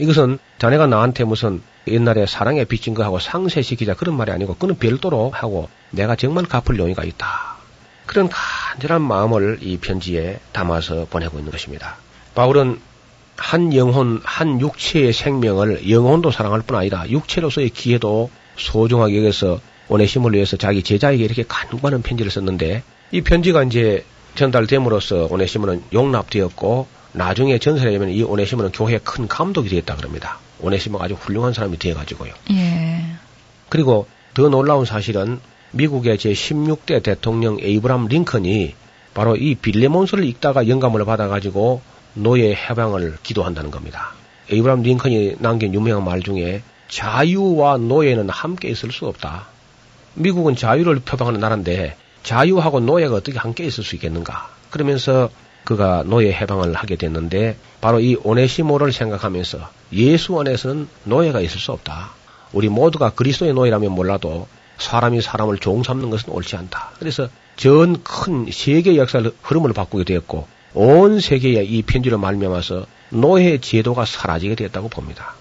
이것은 0.00 0.40
자네가 0.58 0.88
나한테 0.88 1.22
무슨 1.22 1.62
옛날에 1.86 2.26
사랑에 2.26 2.64
빚진 2.64 2.94
거하고 2.94 3.20
상쇄시키자 3.20 3.94
그런 3.94 4.16
말이 4.16 4.32
아니고 4.32 4.56
그는 4.56 4.76
별도로 4.80 5.30
하고 5.30 5.68
내가 5.90 6.16
정말 6.16 6.46
갚을 6.46 6.76
용의가 6.76 7.04
있다. 7.04 7.56
그런 8.06 8.28
간절한 8.28 9.00
마음을 9.00 9.58
이 9.60 9.78
편지에 9.78 10.40
담아서 10.50 11.06
보내고 11.08 11.38
있는 11.38 11.52
것입니다. 11.52 11.98
바울은 12.34 12.80
한 13.36 13.72
영혼, 13.76 14.20
한 14.24 14.60
육체의 14.60 15.12
생명을 15.12 15.88
영혼도 15.88 16.32
사랑할 16.32 16.62
뿐 16.62 16.76
아니라 16.76 17.08
육체로서의 17.08 17.70
기회도 17.70 18.28
소중하게 18.56 19.18
여겨서 19.18 19.60
오네심을 19.88 20.32
위해서 20.32 20.56
자기 20.56 20.82
제자에게 20.82 21.22
이렇게 21.22 21.44
간구하는 21.46 22.02
편지를 22.02 22.32
썼는데 22.32 22.82
이 23.10 23.20
편지가 23.22 23.64
이제 23.64 24.04
전달됨으로써 24.34 25.28
오네시모는 25.30 25.84
용납되었고 25.92 26.86
나중에 27.12 27.58
전설에 27.58 27.90
의하면 27.90 28.10
이 28.10 28.22
오네시모는 28.22 28.72
교회에 28.72 28.98
큰 29.02 29.26
감독이 29.26 29.68
되었다 29.68 29.96
그럽니다. 29.96 30.38
오네시모가 30.60 31.04
아주 31.04 31.14
훌륭한 31.14 31.52
사람이 31.52 31.78
되어가지고요. 31.78 32.32
예. 32.52 33.04
그리고 33.68 34.06
더 34.34 34.48
놀라운 34.48 34.84
사실은 34.84 35.40
미국의 35.72 36.18
제 36.18 36.32
16대 36.32 37.02
대통령 37.02 37.58
에이브람 37.60 38.06
링컨이 38.06 38.74
바로 39.14 39.36
이 39.36 39.54
빌레몬서를 39.54 40.24
읽다가 40.24 40.68
영감을 40.68 41.04
받아가지고 41.04 41.80
노예 42.14 42.54
해방을 42.54 43.18
기도한다는 43.22 43.70
겁니다. 43.70 44.14
에이브람 44.50 44.82
링컨이 44.82 45.36
남긴 45.38 45.74
유명한 45.74 46.04
말 46.04 46.22
중에 46.22 46.62
자유와 46.88 47.78
노예는 47.78 48.30
함께 48.30 48.68
있을 48.68 48.92
수 48.92 49.06
없다. 49.06 49.46
미국은 50.14 50.56
자유를 50.56 51.00
표방하는 51.00 51.40
나라인데 51.40 51.96
자유하고 52.28 52.80
노예가 52.80 53.14
어떻게 53.14 53.38
함께 53.38 53.64
있을 53.64 53.82
수 53.82 53.94
있겠는가? 53.94 54.50
그러면서 54.68 55.30
그가 55.64 56.02
노예 56.04 56.30
해방을 56.30 56.74
하게 56.74 56.96
됐는데 56.96 57.56
바로 57.80 58.00
이 58.00 58.16
오네시모를 58.22 58.92
생각하면서 58.92 59.58
예수 59.94 60.38
안에서는 60.38 60.88
노예가 61.04 61.40
있을 61.40 61.58
수 61.58 61.72
없다. 61.72 62.10
우리 62.52 62.68
모두가 62.68 63.10
그리스도의 63.10 63.54
노예라면 63.54 63.92
몰라도 63.92 64.46
사람이 64.76 65.22
사람을 65.22 65.56
종 65.58 65.82
삼는 65.82 66.10
것은 66.10 66.30
옳지 66.30 66.56
않다. 66.56 66.92
그래서 66.98 67.28
전 67.56 67.96
큰 68.04 68.46
세계 68.52 68.96
역사를 68.96 69.32
흐름을 69.42 69.72
바꾸게 69.72 70.04
되었고 70.04 70.46
온 70.74 71.20
세계에 71.20 71.64
이 71.64 71.80
편지를 71.80 72.18
말미암아서 72.18 72.84
노예 73.08 73.58
제도가 73.58 74.04
사라지게 74.04 74.54
되었다고 74.54 74.90
봅니다. 74.90 75.34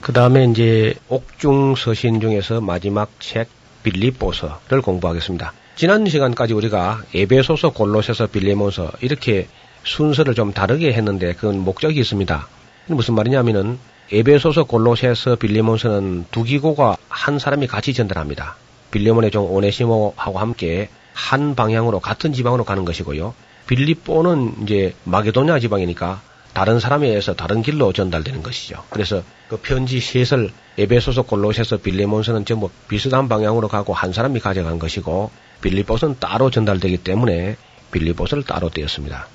그 0.00 0.14
다음에 0.14 0.46
이제 0.46 0.94
옥중 1.08 1.74
서신 1.76 2.22
중에서 2.22 2.62
마지막 2.62 3.10
책 3.20 3.48
빌립보서를 3.82 4.80
공부하겠습니다. 4.82 5.52
지난 5.74 6.06
시간까지 6.06 6.52
우리가 6.52 7.02
에베소서, 7.14 7.70
골로새서, 7.70 8.26
빌레몬서 8.26 8.92
이렇게 9.00 9.48
순서를 9.84 10.34
좀 10.34 10.52
다르게 10.52 10.92
했는데 10.92 11.32
그건 11.32 11.58
목적이 11.58 12.00
있습니다. 12.00 12.46
무슨 12.86 13.14
말이냐면은 13.14 13.78
에베소서, 14.12 14.64
골로새서, 14.64 15.36
빌레몬서는 15.36 16.26
두 16.30 16.44
기고가 16.44 16.96
한 17.08 17.38
사람이 17.38 17.66
같이 17.66 17.94
전달합니다. 17.94 18.56
빌레몬의 18.90 19.30
종 19.30 19.50
오네시모하고 19.50 20.38
함께 20.38 20.90
한 21.14 21.54
방향으로 21.54 22.00
같은 22.00 22.32
지방으로 22.32 22.64
가는 22.64 22.84
것이고요. 22.84 23.34
빌립보는 23.66 24.56
이제 24.64 24.94
마게도냐 25.04 25.58
지방이니까 25.58 26.20
다른 26.52 26.80
사람에 26.80 27.08
의해서 27.08 27.34
다른 27.34 27.62
길로 27.62 27.94
전달되는 27.94 28.42
것이죠. 28.42 28.84
그래서 28.90 29.22
그 29.48 29.56
편지 29.56 30.00
셋을 30.00 30.50
에베소서, 30.76 31.22
골로새서, 31.22 31.78
빌레몬서는 31.78 32.44
전부 32.44 32.68
비슷한 32.88 33.28
방향으로 33.28 33.68
가고 33.68 33.94
한 33.94 34.12
사람이 34.12 34.40
가져간 34.40 34.78
것이고 34.78 35.30
빌립보서는 35.62 36.16
따로 36.20 36.50
전달되기 36.50 36.98
때문에 36.98 37.56
빌립보서를 37.90 38.44
따로 38.44 38.68
떼었습니다. 38.68 39.26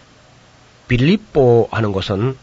빌립보 0.87 1.69
하는 1.71 1.91
것은 1.91 2.37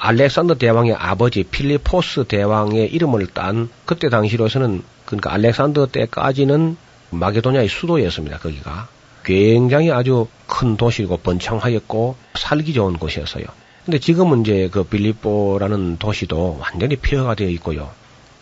알렉산더 0.00 0.54
대왕의 0.54 0.94
아버지 0.94 1.42
필리포스 1.42 2.24
대왕의 2.28 2.92
이름을 2.92 3.26
딴 3.28 3.68
그때 3.84 4.08
당시로서는 4.08 4.82
그러니까 5.06 5.32
알렉산더 5.32 5.86
때까지는 5.86 6.76
마게도냐의 7.10 7.68
수도였습니다. 7.68 8.38
거기가 8.38 8.88
굉장히 9.24 9.90
아주 9.90 10.28
큰 10.46 10.76
도시고 10.76 11.18
번창하였고 11.18 12.16
살기 12.34 12.72
좋은 12.74 12.98
곳이었어요. 12.98 13.44
근데 13.84 13.98
지금은 13.98 14.42
이제 14.42 14.68
그 14.70 14.84
빌립보라는 14.84 15.96
도시도 15.98 16.58
완전히 16.60 16.96
폐허가 16.96 17.34
되어 17.34 17.48
있고요. 17.48 17.90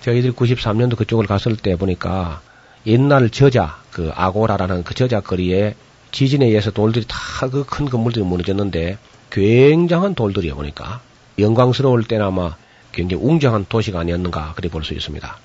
저희들이 0.02 0.32
93년도 0.32 0.96
그쪽을 0.96 1.26
갔을 1.26 1.56
때 1.56 1.76
보니까 1.76 2.40
옛날 2.86 3.30
저자, 3.30 3.78
그 3.90 4.12
아고라라는 4.14 4.84
그 4.84 4.94
저자 4.94 5.20
거리에 5.20 5.74
지진에 6.12 6.46
의해서 6.46 6.70
돌들이 6.70 7.04
다 7.08 7.48
그 7.48 7.64
큰 7.64 7.86
건물들이 7.86 8.24
무너졌는데 8.24 8.98
굉장한 9.30 10.14
돌들이요 10.14 10.54
보니까 10.54 11.00
영광스러울 11.38 12.04
때는 12.04 12.24
아마 12.24 12.56
굉장히 12.92 13.22
웅장한 13.22 13.66
도시가 13.68 14.00
아니었는가 14.00 14.54
그리 14.56 14.68
볼 14.68 14.84
수 14.84 14.94
있습니다. 14.94 15.38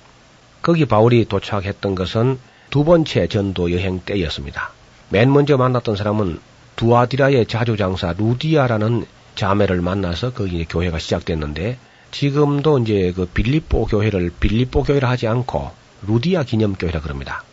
거기 0.62 0.86
바울이 0.86 1.26
도착했던 1.26 1.94
것은 1.96 2.38
두 2.70 2.84
번째 2.84 3.26
전도 3.26 3.72
여행 3.72 4.00
때였습니다. 4.00 4.70
맨 5.10 5.30
먼저 5.32 5.56
만났던 5.58 5.96
사람은 5.96 6.38
두아디라의 6.76 7.46
자주장사 7.46 8.14
루디아라는 8.16 9.04
자매를 9.34 9.82
만나서 9.82 10.32
거기 10.32 10.64
교회가 10.64 10.98
시작됐는데 10.98 11.76
지금도 12.12 12.78
이제 12.78 13.12
그 13.14 13.26
빌립보 13.26 13.86
교회를 13.86 14.30
빌립보 14.40 14.84
교회라 14.84 15.10
하지 15.10 15.26
않고 15.26 15.70
루디아 16.06 16.42
기념교회라 16.44 17.00
그럽니다. 17.00 17.44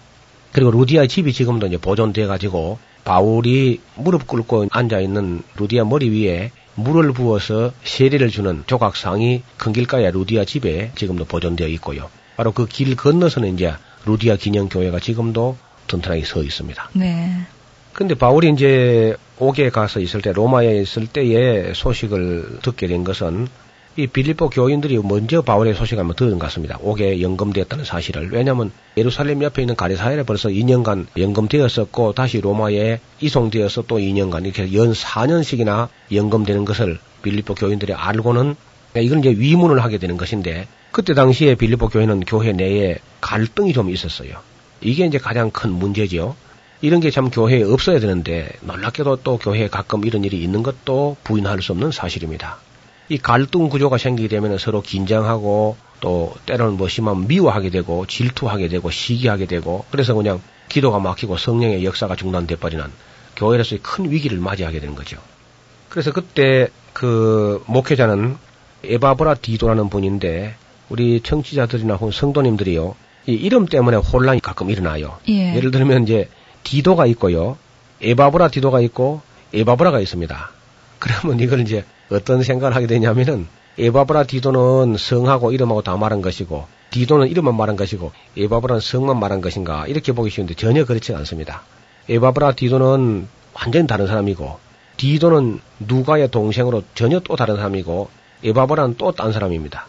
그리고 0.52 0.72
루디아 0.72 1.08
집이 1.08 1.34
지금도 1.34 1.68
이제 1.68 1.78
보존돼 1.78 2.26
가지고 2.26 2.80
바울이 3.04 3.82
무릎 3.96 4.28
꿇고 4.28 4.68
앉아 4.72 5.00
있는 5.00 5.44
루디아 5.58 5.84
머리 5.86 6.10
위에 6.10 6.52
물을 6.76 7.12
부어서 7.12 7.72
세례를 7.84 8.30
주는 8.30 8.64
조각상이 8.66 9.44
큰 9.58 9.74
길가에 9.74 10.12
루디아 10.12 10.46
집에 10.46 10.92
지금도 10.96 11.26
보존되어 11.26 11.68
있고요. 11.68 12.10
바로 12.38 12.52
그 12.54 12.66
길 12.66 12.96
건너서는 12.96 13.54
이제 13.54 13.74
루디아 14.06 14.38
기념교회가 14.38 15.00
지금도 15.00 15.58
튼튼하게 15.88 16.24
서 16.24 16.42
있습니다. 16.42 16.90
네. 16.94 17.42
근데 17.94 18.16
바울이 18.16 18.50
이제 18.52 19.16
옥에 19.40 19.70
가서 19.70 20.00
있을 20.00 20.22
때 20.22 20.32
로마에 20.32 20.78
있을 20.82 21.08
때의 21.08 21.74
소식을 21.76 22.60
듣게 22.62 22.88
된 22.88 23.04
것은 23.04 23.48
이 24.00 24.08
빌립보 24.08 24.50
교인들이 24.50 24.98
먼저 25.00 25.42
바울의 25.42 25.74
소식을 25.74 26.00
한번 26.00 26.16
들은 26.16 26.40
것 26.40 26.46
같습니다. 26.46 26.78
옥에 26.82 27.20
연금되었다는 27.22 27.84
사실을. 27.84 28.32
왜냐하면 28.32 28.72
예루살렘 28.96 29.44
옆에 29.44 29.62
있는 29.62 29.76
가리사엘에 29.76 30.24
벌써 30.24 30.48
2년간 30.48 31.08
연금되었었고 31.18 32.14
다시 32.14 32.40
로마에 32.40 33.02
이송되어서 33.20 33.84
또 33.88 33.98
2년간 33.98 34.46
이렇게 34.46 34.74
연 34.74 34.94
4년씩이나 34.94 35.90
연금되는 36.14 36.64
것을 36.64 36.98
빌립보 37.24 37.56
교인들이 37.56 37.92
알고는 37.94 38.56
이건 38.96 39.20
이제 39.20 39.32
위문을 39.32 39.84
하게 39.84 39.98
되는 39.98 40.16
것인데 40.16 40.70
그때 40.92 41.14
당시에 41.14 41.56
빌립보 41.56 41.90
교회는 41.90 42.22
교회 42.22 42.54
내에 42.54 43.00
갈등이 43.20 43.74
좀 43.74 43.90
있었어요. 43.90 44.32
이게 44.80 45.06
이제 45.06 45.18
가장 45.18 45.52
큰 45.52 45.72
문제죠. 45.72 46.38
이런 46.82 47.02
게 47.02 47.12
참 47.12 47.30
교회에 47.30 47.64
없어야 47.64 48.00
되는데 48.00 48.50
놀랍게도 48.62 49.18
또 49.26 49.38
교회에 49.38 49.68
가끔 49.68 50.06
이런 50.06 50.24
일이 50.24 50.42
있는 50.42 50.64
것도 50.64 51.18
부인할 51.26 51.62
수 51.62 51.74
없는 51.74 51.92
사실입니다. 51.92 52.60
이 53.10 53.18
갈등 53.18 53.70
구조가 53.70 53.98
생기게 53.98 54.28
되면 54.28 54.58
서로 54.58 54.82
긴장하고 54.82 55.76
또 56.00 56.34
때로는 56.46 56.78
뭐 56.78 56.88
심하면 56.88 57.28
미워하게 57.28 57.72
되고 57.72 58.06
질투하게 58.06 58.68
되고 58.68 58.90
시기하게 58.90 59.46
되고 59.48 59.84
그래서 59.92 60.14
그냥 60.14 60.42
기도가 60.70 61.00
막히고 61.00 61.38
성령의 61.38 61.84
역사가 61.84 62.16
중단돼 62.16 62.58
버리는 62.58 62.86
교회로서의 63.36 63.80
큰 63.82 64.12
위기를 64.12 64.38
맞이하게 64.38 64.80
되는 64.80 64.96
거죠. 64.96 65.18
그래서 65.90 66.12
그때 66.12 66.68
그 66.94 67.64
목회자는 67.66 68.38
에바브라 68.84 69.36
디도라는 69.36 69.90
분인데 69.90 70.56
우리 70.90 71.22
청취자들이나 71.22 71.96
혹은 71.96 72.12
성도님들이요 72.12 72.96
이 73.28 73.34
이름 73.34 73.66
때문에 73.66 73.98
혼란이 73.98 74.40
가끔 74.40 74.70
일어나요. 74.70 75.18
예. 75.28 75.56
예를 75.56 75.72
들면 75.72 76.04
이제 76.04 76.30
디도가 76.64 77.08
있고요. 77.08 77.58
에바브라 78.02 78.50
디도가 78.50 78.82
있고 78.82 79.22
에바브라가 79.54 80.00
있습니다. 80.00 80.52
그러면 81.00 81.40
이걸 81.40 81.62
이제 81.62 81.86
어떤 82.12 82.44
생각을 82.44 82.76
하게 82.76 82.88
되냐면은 82.88 83.48
에바브라 83.78 84.24
디도는 84.24 84.98
성하고 84.98 85.52
이름하고 85.54 85.82
다 85.82 85.96
말한 85.96 86.22
것이고 86.22 86.68
디도는 86.92 87.28
이름만 87.28 87.56
말한 87.56 87.76
것이고 87.76 88.12
에바브라는 88.38 88.82
성만 88.82 89.20
말한 89.20 89.42
것인가 89.42 89.88
이렇게 89.88 90.12
보기 90.12 90.30
쉬운데 90.30 90.54
전혀 90.54 90.86
그렇지 90.86 91.14
않습니다. 91.14 91.64
에바브라 92.10 92.54
디도는 92.54 93.28
완전히 93.54 93.88
다른 93.88 94.08
사람이고 94.08 94.60
디도는 94.98 95.62
누가의 95.80 96.30
동생으로 96.30 96.84
전혀 96.94 97.20
또 97.20 97.36
다른 97.36 97.56
사람이고 97.56 98.10
에바브라는 98.44 98.98
또 98.98 99.12
딴 99.12 99.32
사람입니다. 99.32 99.88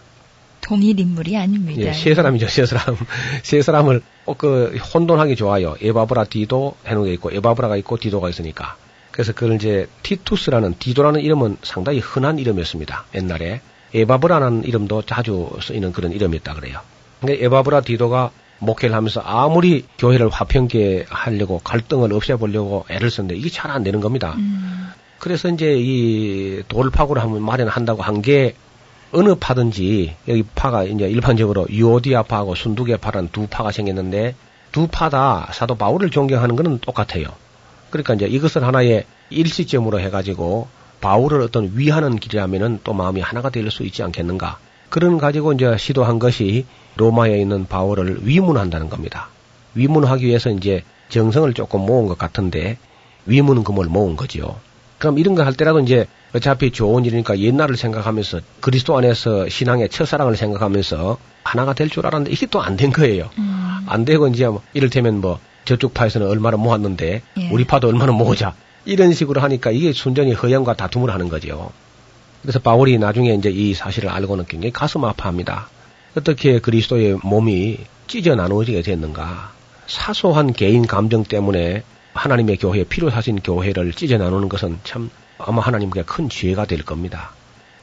동일 0.61 1.01
인물이 1.01 1.37
아닙니다. 1.37 1.81
예, 1.81 1.93
세 1.93 2.15
사람이죠, 2.15 2.47
세 2.49 2.65
사람. 2.65 2.97
세 3.43 3.61
사람을 3.61 4.03
꼭 4.25 4.56
그 4.56 4.79
혼돈하기 4.95 5.35
좋아요. 5.35 5.75
에바브라 5.81 6.25
디도 6.25 6.77
해놓은 6.87 7.07
게 7.07 7.13
있고 7.15 7.33
에바브라가 7.33 7.77
있고 7.79 7.97
디도가 7.97 8.29
있으니까. 8.29 8.77
그래서 9.21 9.35
그걸 9.35 9.57
이제 9.57 9.87
티투스라는 10.03 10.77
디도라는 10.79 11.21
이름은 11.21 11.59
상당히 11.63 11.99
흔한 11.99 12.39
이름이었습니다. 12.39 13.05
옛날에 13.15 13.61
에바브라는 13.93 14.65
이름도 14.65 15.03
자주 15.03 15.51
쓰이는 15.61 15.93
그런 15.93 16.13
이름이었다 16.13 16.55
그래요. 16.55 16.79
근데 17.21 17.37
에바브라 17.45 17.83
디도가 17.83 18.31
목회를 18.61 18.97
하면서 18.97 19.21
아무리 19.21 19.85
교회를 19.99 20.31
화평케 20.31 21.05
하려고 21.11 21.59
갈등을 21.63 22.15
없애보려고 22.15 22.87
애를 22.89 23.11
썼는데 23.11 23.37
이게 23.37 23.51
잘 23.51 23.71
안 23.71 23.83
되는 23.83 24.01
겁니다. 24.01 24.37
음. 24.39 24.89
그래서 25.19 25.51
이제 25.51 25.75
이 25.79 26.63
돌파구를 26.69 27.21
한번 27.21 27.43
마련한다고 27.43 28.03
한 28.03 28.23
게 28.23 28.55
어느 29.13 29.35
파든지 29.35 30.15
여기 30.29 30.43
파가 30.55 30.85
이제 30.85 31.11
일반적으로 31.11 31.67
유오디아 31.69 32.23
파하고 32.23 32.55
순두개 32.55 32.97
파라는 32.97 33.29
두 33.33 33.47
파가 33.49 33.71
생겼는데 33.71 34.35
두 34.73 34.87
파 34.87 35.11
다 35.11 35.51
사도 35.53 35.75
바울을 35.75 36.09
존경하는 36.11 36.57
것은 36.57 36.79
똑같아요. 36.79 37.27
그러니까 37.91 38.15
이제 38.15 38.27
이것을 38.27 38.65
하나의 38.65 39.05
일시점으로 39.31 40.01
해가지고 40.01 40.69
바울을 41.01 41.41
어떤 41.43 41.71
위하는 41.75 42.17
길이라면은 42.17 42.81
또 42.85 42.93
마음이 42.93 43.21
하나가 43.21 43.51
될 43.51 43.71
수 43.71 43.83
있지 43.85 44.03
않겠는가. 44.03 44.59
그런 44.89 45.19
가지고 45.19 45.53
이제 45.53 45.77
시도한 45.79 46.19
것이 46.19 46.67
로마에 46.97 47.39
있는 47.41 47.67
바울을 47.67 48.27
위문한다는 48.27 48.89
겁니다. 48.91 49.29
위문하기 49.75 50.27
위해서 50.27 50.51
이제 50.51 50.83
정성을 51.09 51.53
조금 51.55 51.87
모은 51.87 52.07
것 52.09 52.19
같은데 52.19 52.77
위문금을 53.27 53.87
모은 53.87 54.17
거지요. 54.17 54.57
그럼 54.99 55.19
이런 55.19 55.35
거 55.35 55.43
할 55.43 55.55
때라도 55.55 55.81
이제 55.81 56.07
어차피 56.35 56.71
좋은 56.73 57.05
일이니까 57.05 57.39
옛날을 57.39 57.77
생각하면서 57.77 58.41
그리스도 58.61 58.97
안에서 58.99 59.49
신앙의 59.49 59.89
첫사랑을 59.89 60.37
생각하면서 60.37 61.19
하나가 61.45 61.73
될 61.75 61.89
줄 61.89 62.07
알았는데 62.07 62.33
이게 62.33 62.47
또 62.47 62.61
안 62.61 62.77
된 62.77 62.93
거예요. 62.93 63.31
음. 63.39 63.85
안 63.87 64.05
되고 64.05 64.29
이제 64.29 64.47
뭐 64.47 64.61
이를테면 64.75 65.21
뭐 65.21 65.39
저쪽 65.65 65.95
파에서는 65.95 66.27
얼마나 66.27 66.57
모았는데 66.57 67.23
예. 67.39 67.49
우리 67.51 67.65
파도 67.65 67.89
얼마나 67.89 68.13
모으자 68.13 68.55
이런 68.85 69.13
식으로 69.13 69.41
하니까 69.41 69.71
이게 69.71 69.93
순전히 69.93 70.33
허영과 70.33 70.75
다툼을 70.75 71.11
하는 71.11 71.29
거죠. 71.29 71.73
그래서 72.43 72.59
바울이 72.59 72.99
나중에 72.99 73.35
이제 73.35 73.51
이 73.51 73.75
사실을 73.75 74.09
알고는 74.09 74.47
굉장히 74.47 74.73
가슴 74.73 75.05
아파합니다. 75.05 75.69
어떻게 76.17 76.59
그리스도의 76.59 77.19
몸이 77.23 77.79
찢어 78.07 78.35
나누어지게 78.35 78.83
됐는가? 78.83 79.53
사소한 79.87 80.53
개인 80.53 80.87
감정 80.87 81.25
때문에 81.25 81.83
하나님의 82.15 82.57
교회 82.57 82.85
필요하신 82.85 83.41
교회를 83.41 83.93
찢어 83.93 84.19
나누는 84.19 84.49
것은 84.49 84.79
참 84.85 85.11
아마 85.39 85.63
하나님께 85.63 86.03
큰 86.03 86.29
죄가 86.29 86.65
될 86.65 86.85
겁니다. 86.85 87.33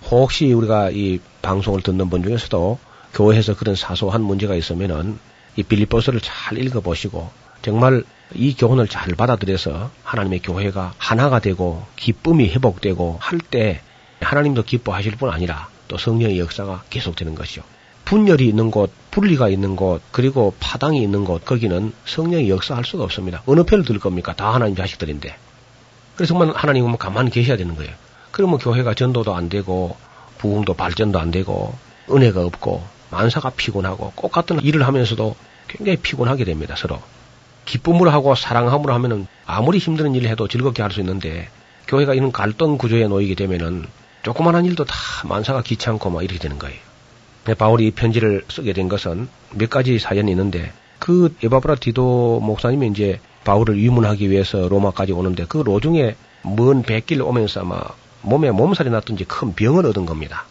혹시 0.10 0.52
우리가 0.52 0.90
이 0.92 1.20
방송을 1.42 1.82
듣는 1.82 2.10
분 2.10 2.24
중에서도 2.24 2.80
교회에서 3.14 3.56
그런 3.56 3.76
사소한 3.76 4.22
문제가 4.22 4.56
있으면은 4.56 5.20
이 5.56 5.64
빌립보서를 5.64 6.22
잘 6.22 6.58
읽어보시고 6.58 7.30
정말 7.68 8.06
이 8.34 8.56
교훈을 8.56 8.88
잘 8.88 9.14
받아들여서 9.14 9.92
하나님의 10.06 10.40
교회가 10.40 10.94
하나가 10.98 11.40
되고 11.40 11.86
기쁨이 11.98 12.48
회복되고 12.48 13.18
할 13.20 13.40
때 13.40 13.82
하나님도 14.22 14.64
기뻐하실 14.64 15.18
뿐 15.18 15.30
아니라 15.30 15.68
또 15.90 15.98
성령의 15.98 16.40
역사가 16.40 16.84
계속되는 16.90 17.36
것이죠. 17.36 17.64
분열이 18.06 18.48
있는 18.48 18.72
곳, 18.72 18.90
분리가 19.12 19.50
있는 19.50 19.76
곳, 19.76 20.02
그리고 20.14 20.54
파당이 20.62 21.04
있는 21.04 21.26
곳, 21.26 21.44
거기는 21.44 21.92
성령이 22.06 22.50
역사할 22.50 22.86
수가 22.86 23.04
없습니다. 23.04 23.44
어느 23.46 23.64
편을 23.64 23.84
들 23.84 24.00
겁니까? 24.00 24.34
다 24.34 24.54
하나님 24.54 24.78
자식들인데. 24.78 25.36
그래서 26.16 26.34
정말 26.34 26.56
하나님은 26.56 26.98
가만히 26.98 27.32
계셔야 27.32 27.58
되는 27.58 27.76
거예요. 27.76 27.92
그러면 28.32 28.60
교회가 28.60 28.94
전도도 28.94 29.36
안 29.36 29.50
되고, 29.50 29.98
부흥도 30.38 30.74
발전도 30.74 31.20
안 31.20 31.32
되고, 31.32 31.76
은혜가 32.10 32.46
없고, 32.46 32.82
만사가 33.12 33.50
피곤하고, 33.52 34.14
꼭 34.16 34.32
같은 34.32 34.62
일을 34.64 34.88
하면서도 34.88 35.36
굉장히 35.68 35.98
피곤하게 35.98 36.46
됩니다, 36.46 36.76
서로. 36.78 37.02
기쁨으로 37.68 38.10
하고 38.10 38.34
사랑함으로 38.34 38.94
하면은 38.96 39.28
아무리 39.46 39.78
힘든 39.78 40.16
일을 40.16 40.28
해도 40.30 40.48
즐겁게 40.48 40.82
할 40.82 40.92
수 40.92 41.00
있는데, 41.02 41.50
교회가 41.88 42.16
이런 42.16 42.32
갈등 42.32 42.78
구조에 42.78 43.08
놓이게 43.08 43.36
되면은 43.36 43.86
조그만한 44.24 44.66
일도 44.66 44.86
다 44.86 44.96
만사가 45.26 45.62
귀찮고 45.62 46.10
막 46.10 46.24
이렇게 46.24 46.40
되는 46.40 46.58
거예요. 46.58 46.76
바울이 47.58 47.88
이 47.88 47.92
편지를 47.92 48.44
쓰게 48.50 48.74
된 48.74 48.90
것은 48.90 49.30
몇 49.54 49.70
가지 49.70 50.00
사연이 50.00 50.32
있는데 50.32 50.74
그 51.00 51.34
에바브라 51.42 51.76
디도 51.76 52.42
목사님이 52.42 52.88
이제 52.88 53.22
바울을 53.46 53.78
위문하기 53.78 54.30
위해서 54.30 54.68
로마까지 54.68 55.14
오는데 55.14 55.46
그 55.48 55.60
로중에 55.60 56.16
먼 56.44 56.82
백길 56.82 57.22
오면서 57.22 57.62
아마 57.62 57.80
몸에 58.22 58.52
몸살이 58.52 58.90
났든지 58.90 59.24
큰 59.26 59.54
병을 59.54 59.86
얻은 59.86 60.06
겁니다. 60.06 60.44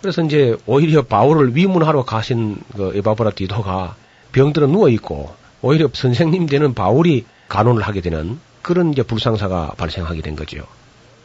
그래서 0.00 0.22
이제 0.22 0.56
오히려 0.66 1.02
바울을 1.02 1.56
위문하러 1.56 2.04
가신 2.04 2.58
그 2.76 2.92
에바브라 2.94 3.30
디도가 3.30 3.96
병들어 4.30 4.68
누워 4.68 4.88
있고 4.90 5.34
오히려 5.64 5.88
선생님 5.90 6.44
되는 6.44 6.74
바울이 6.74 7.24
간호를 7.48 7.82
하게 7.82 8.02
되는 8.02 8.38
그런 8.60 8.92
이제 8.92 9.02
불상사가 9.02 9.72
발생하게 9.78 10.20
된 10.20 10.36
거죠. 10.36 10.58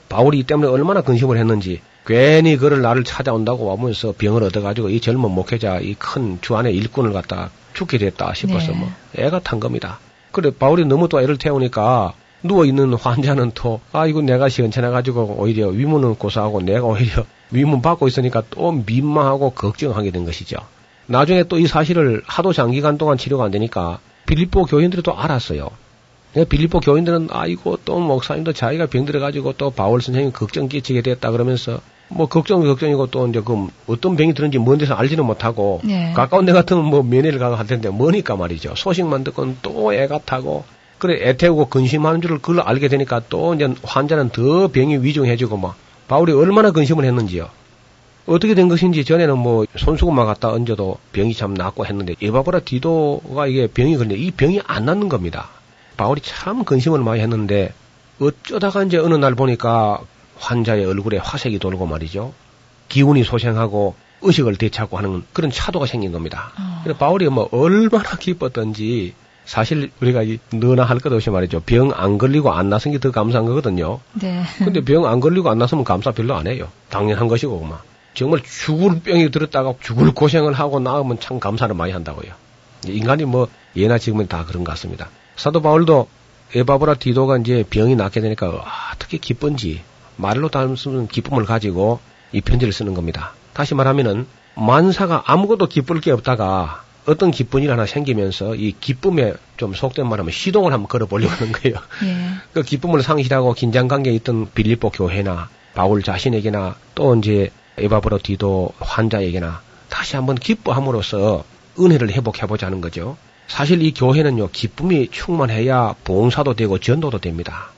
바울이 0.08 0.40
이 0.40 0.44
때문에 0.44 0.72
얼마나 0.72 1.02
근심을 1.02 1.38
했는지 1.38 1.82
괜히 2.06 2.56
그를 2.56 2.82
나를 2.82 3.04
찾아온다고 3.04 3.66
와면서 3.66 4.14
병을 4.18 4.44
얻어가지고 4.44 4.90
이 4.90 5.02
젊은 5.02 5.30
목회자 5.32 5.80
이 5.82 5.96
큰 6.00 6.40
주안의 6.42 6.74
일꾼을 6.76 7.12
갖다 7.12 7.50
죽게 7.74 7.98
됐다 7.98 8.34
싶어서 8.34 8.72
네. 8.72 8.78
뭐 8.78 8.90
애가 9.18 9.42
탄 9.42 9.60
겁니다. 9.60 10.00
그래 10.32 10.52
바울이 10.58 10.86
너무 10.86 11.10
또 11.10 11.22
애를 11.22 11.38
태우니까 11.38 12.14
누워 12.42 12.64
있는 12.64 12.94
환자는 12.94 13.52
또 13.56 13.82
아이고 13.92 14.22
내가 14.22 14.48
시원찮아 14.48 14.90
가지고 14.90 15.36
오히려 15.38 15.68
위문은 15.68 16.16
고사하고 16.16 16.62
내가 16.62 16.86
오히려 16.86 17.26
위문 17.52 17.82
받고 17.82 18.08
있으니까 18.08 18.44
또 18.52 18.72
민망하고 18.72 19.50
걱정하게 19.52 20.12
된 20.12 20.24
것이죠. 20.24 20.56
나중에 21.08 21.44
또 21.44 21.58
이 21.60 21.68
사실을 21.68 22.24
하도 22.26 22.54
장기간 22.54 22.98
동안 22.98 23.18
치료가 23.18 23.44
안 23.44 23.52
되니까 23.52 24.00
빌립보 24.30 24.65
교인들이 24.65 25.01
또 25.01 25.17
알았어요. 25.17 25.71
예, 26.36 26.45
빌립보 26.45 26.82
교인들은 26.82 27.30
아이고 27.32 27.80
또 27.84 27.99
목사님도 27.99 28.53
자기가 28.53 28.86
병들어가지고 28.86 29.53
또 29.53 29.71
바울 29.71 30.03
선생님 30.03 30.32
걱정 30.32 30.67
끼치게 30.67 31.01
됐다 31.01 31.32
그러면서 31.32 31.82
뭐 32.09 32.27
걱정 32.27 32.61
걱정이고 32.63 33.07
또 33.07 33.27
이제 33.27 33.41
그 33.43 33.67
어떤 33.88 34.15
병이 34.15 34.36
드는지 34.36 34.59
먼 34.59 34.77
데서 34.77 34.93
알지는 34.93 35.25
못하고 35.25 35.82
네. 35.84 36.13
가까운 36.13 36.45
데 36.45 36.51
같으면 36.51 36.86
뭐 36.86 37.01
면회를 37.01 37.39
가고 37.39 37.55
할 37.55 37.65
텐데 37.65 37.89
머니까 37.89 38.36
말이죠. 38.36 38.73
소식만 38.75 39.23
듣고는 39.23 39.57
또 39.63 39.91
애가 39.95 40.19
타고 40.25 40.63
그래 40.99 41.27
애 41.27 41.36
태우고 41.36 41.65
근심하는 41.69 42.21
줄을 42.21 42.38
그걸 42.38 42.59
알게 42.59 42.88
되니까 42.88 43.23
또 43.30 43.55
이제 43.55 43.73
환자는 43.82 44.30
더 44.30 44.67
병이 44.67 44.97
위중해지고 44.97 45.57
막 45.57 45.75
바울이 46.07 46.34
얼마나 46.34 46.69
근심을 46.69 47.03
했는지요. 47.03 47.49
어떻게 48.30 48.53
된 48.53 48.67
것인지 48.67 49.03
전에는 49.05 49.38
뭐 49.38 49.65
손수건만 49.75 50.25
갖다 50.25 50.49
얹어도 50.49 50.97
병이 51.13 51.34
참 51.34 51.53
낫고 51.55 51.86
했는데 51.86 52.15
에바브라 52.21 52.59
디도가 52.59 53.47
이게 53.47 53.67
병이 53.67 53.97
걸리는데 53.97 54.21
이 54.21 54.32
병이 54.32 54.61
안 54.67 54.86
낫는 54.86 55.09
겁니다. 55.09 55.49
바울이 55.97 56.21
참 56.21 56.63
근심을 56.63 56.99
많이 56.99 57.21
했는데 57.21 57.73
어쩌다가 58.19 58.84
이제 58.84 58.97
어느 58.97 59.15
날 59.15 59.36
보니까 59.36 59.99
환자의 60.38 60.86
얼굴에 60.86 61.17
화색이 61.17 61.59
돌고 61.59 61.86
말이죠. 61.88 62.34
기운이 62.88 63.23
소생하고 63.23 63.95
의식을 64.21 64.57
되찾고 64.57 64.97
하는 64.97 65.23
그런 65.34 65.49
차도가 65.51 65.86
생긴 65.86 66.11
겁니다. 66.11 66.51
그래서 66.84 66.97
바울이 66.99 67.27
뭐 67.30 67.47
얼마나 67.51 68.09
기뻤던지 68.17 69.13
사실 69.45 69.89
우리가 70.01 70.21
이 70.23 70.38
너나 70.51 70.84
할 70.84 70.99
것 70.99 71.11
없이 71.11 71.30
말이죠. 71.30 71.61
병 71.61 71.91
안 71.95 72.17
걸리고 72.17 72.51
안 72.51 72.69
나선 72.69 72.91
게 72.91 72.99
더 72.99 73.11
감사한 73.11 73.45
거거든요. 73.47 73.99
네. 74.13 74.43
근데 74.59 74.82
병 74.82 75.05
안 75.05 75.19
걸리고 75.19 75.49
안 75.49 75.57
났으면 75.57 75.84
감사 75.84 76.11
별로 76.11 76.36
안 76.36 76.45
해요. 76.47 76.67
당연한 76.89 77.27
것이고 77.27 77.59
막 77.63 77.84
정말 78.14 78.41
죽을 78.43 78.99
병이 79.01 79.32
들었다가 79.32 79.76
죽을 79.82 80.12
고생을 80.14 80.53
하고 80.53 80.80
나으면 80.80 81.20
참 81.20 81.39
감사를 81.39 81.74
많이 81.76 81.91
한다고요. 81.91 82.34
인간이 82.86 83.26
뭐 83.26 83.47
예나 83.76 83.97
지금은 83.97 84.28
다 84.28 84.45
그런 84.45 84.64
것 84.64 84.72
같습니다. 84.72 85.10
사도 85.36 85.62
바울도 85.62 86.07
에바브라 86.55 86.95
디도가 86.95 87.38
이제 87.38 87.64
병이 87.70 87.95
낫게 87.95 88.22
되니까 88.22 88.47
아, 88.47 88.91
어떻게 88.93 89.18
기쁜지 89.18 89.82
말로 90.16 90.49
담으면 90.49 91.07
기쁨을 91.07 91.45
가지고 91.45 91.99
이 92.32 92.41
편지를 92.41 92.74
쓰는 92.74 92.93
겁니다. 92.93 93.34
다시 93.53 93.76
말하면은 93.76 94.26
만사가 94.55 95.24
아무것도 95.26 95.68
기쁠 95.68 96.01
게 96.01 96.12
없다가 96.12 96.84
어떤 97.05 97.32
기쁜 97.32 97.64
일 97.64 97.72
하나 97.72 97.86
생기면서 97.86 98.55
이 98.55 98.74
기쁨에 98.80 99.34
좀 99.57 99.74
속된 99.74 100.07
말하면 100.07 100.32
시동을 100.32 100.74
한번 100.74 100.88
걸어보려고 100.88 101.34
하는 101.34 101.51
거예요. 101.53 101.78
예. 102.03 102.18
그 102.53 102.62
기쁨을 102.62 103.01
상실하고 103.01 103.53
긴장 103.53 103.88
관계에 103.88 104.14
있던 104.16 104.49
빌립보 104.53 104.91
교회나 104.91 105.49
바울 105.74 106.03
자신에게나 106.03 106.76
또 106.95 107.16
이제 107.16 107.51
에바브로 107.80 108.19
디도 108.19 108.73
환자에게나 108.80 109.61
다시 109.89 110.15
한번 110.15 110.36
기뻐함으로써 110.36 111.43
은혜를 111.80 112.11
회복해보자 112.11 112.67
하는 112.67 112.82
거죠. 112.82 113.17
사실 113.47 113.82
이 113.82 113.93
교회는요, 113.93 114.49
기쁨이 114.51 115.09
충만해야 115.09 115.95
봉사도 116.03 116.53
되고 116.53 116.77
전도도 116.77 117.19
됩니다. 117.19 117.71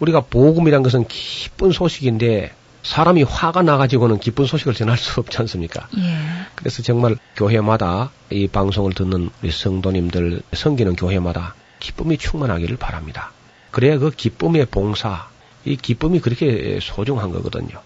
우리가 0.00 0.22
복음이란 0.22 0.82
것은 0.82 1.06
기쁜 1.06 1.70
소식인데 1.70 2.52
사람이 2.82 3.22
화가 3.22 3.62
나가지고는 3.62 4.18
기쁜 4.18 4.46
소식을 4.46 4.74
전할 4.74 4.98
수 4.98 5.20
없지 5.20 5.38
않습니까? 5.38 5.88
예. 5.96 6.16
그래서 6.56 6.82
정말 6.82 7.16
교회마다 7.36 8.10
이 8.30 8.48
방송을 8.48 8.92
듣는 8.94 9.30
우리 9.40 9.52
성도님들 9.52 10.42
섬기는 10.52 10.96
교회마다 10.96 11.54
기쁨이 11.78 12.18
충만하기를 12.18 12.76
바랍니다. 12.76 13.30
그래야 13.70 13.98
그 13.98 14.10
기쁨의 14.10 14.66
봉사, 14.66 15.28
이 15.64 15.76
기쁨이 15.76 16.20
그렇게 16.20 16.80
소중한 16.82 17.30
거거든요. 17.30 17.80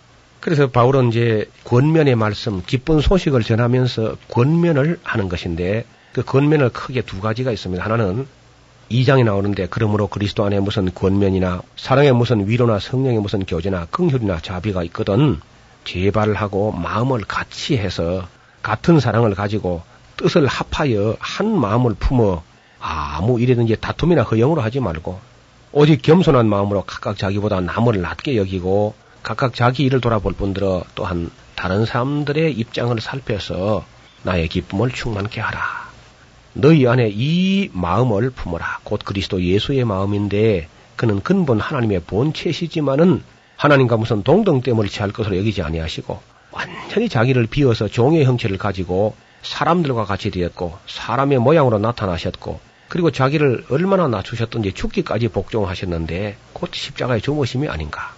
그래서 0.47 0.68
바울은 0.68 1.09
이제 1.09 1.51
권면의 1.64 2.14
말씀, 2.14 2.62
기쁜 2.64 3.01
소식을 3.01 3.42
전하면서 3.42 4.16
권면을 4.30 5.01
하는 5.03 5.28
것인데 5.28 5.84
그 6.12 6.22
권면을 6.22 6.68
크게 6.68 7.03
두 7.03 7.20
가지가 7.20 7.51
있습니다. 7.51 7.82
하나는 7.84 8.28
2장에 8.88 9.24
나오는데 9.24 9.66
그러므로 9.68 10.07
그리스도 10.07 10.44
안에 10.44 10.61
무슨 10.61 10.94
권면이나 10.94 11.62
사랑의 11.74 12.12
무슨 12.12 12.47
위로나 12.47 12.78
성령의 12.78 13.18
무슨 13.18 13.44
교제나 13.44 13.86
긍휼이나 13.86 14.38
자비가 14.38 14.84
있거든 14.84 15.40
제발 15.82 16.34
하고 16.34 16.70
마음을 16.70 17.24
같이 17.24 17.76
해서 17.76 18.28
같은 18.62 19.01
사랑을 19.01 19.34
가지고 19.34 19.82
뜻을 20.16 20.47
합하여 20.47 21.16
한 21.18 21.59
마음을 21.59 21.94
품어 21.99 22.44
아무 22.78 23.40
일이든지 23.40 23.78
다툼이나 23.80 24.22
허영으로 24.22 24.62
하지 24.62 24.78
말고 24.78 25.18
오직 25.72 26.03
겸손한 26.03 26.49
마음으로 26.49 26.84
각각 26.86 27.18
자기보다 27.18 27.61
남을 27.62 28.01
낮게 28.01 28.36
여기고 28.36 28.94
각각 29.27 29.55
자기 29.55 29.83
일을 29.83 30.01
돌아볼 30.01 30.35
뿐더러 30.35 30.85
또한 30.95 31.33
다른 31.57 31.85
사람들의 31.85 32.53
입장을 32.53 33.01
살펴서 33.01 33.85
나의 34.22 34.47
기쁨을 34.47 34.93
충만케 34.93 35.41
하라. 35.41 35.91
너희 36.53 36.87
안에 36.87 37.11
이 37.12 37.68
마음을 37.72 38.31
품어라. 38.31 38.79
곧 38.85 39.01
그리스도 39.05 39.43
예수의 39.43 39.85
마음인데 39.85 40.68
그는 40.95 41.20
근본 41.24 41.59
하나님의 41.59 42.03
본체시지만은 42.07 43.24
하나님과 43.57 43.97
무슨 43.97 44.22
동등됨을 44.22 44.87
취할 44.87 45.11
것으로 45.11 45.37
여기지 45.39 45.61
아니하시고 45.61 46.20
완전히 46.53 47.09
자기를 47.09 47.49
비워서 47.49 47.89
종의 47.89 48.24
형체를 48.24 48.59
가지고 48.59 49.16
사람들과 49.43 50.05
같이 50.05 50.31
되었고 50.31 50.79
사람의 50.87 51.41
모양으로 51.41 51.81
나타나셨고 51.81 52.61
그리고 52.87 53.11
자기를 53.11 53.64
얼마나 53.70 54.07
낮추셨던지 54.07 54.72
죽기까지 54.74 55.27
복종하셨는데 55.27 56.37
곧 56.53 56.70
십자가의 56.72 57.22
조모심이 57.22 57.66
아닌가. 57.66 58.15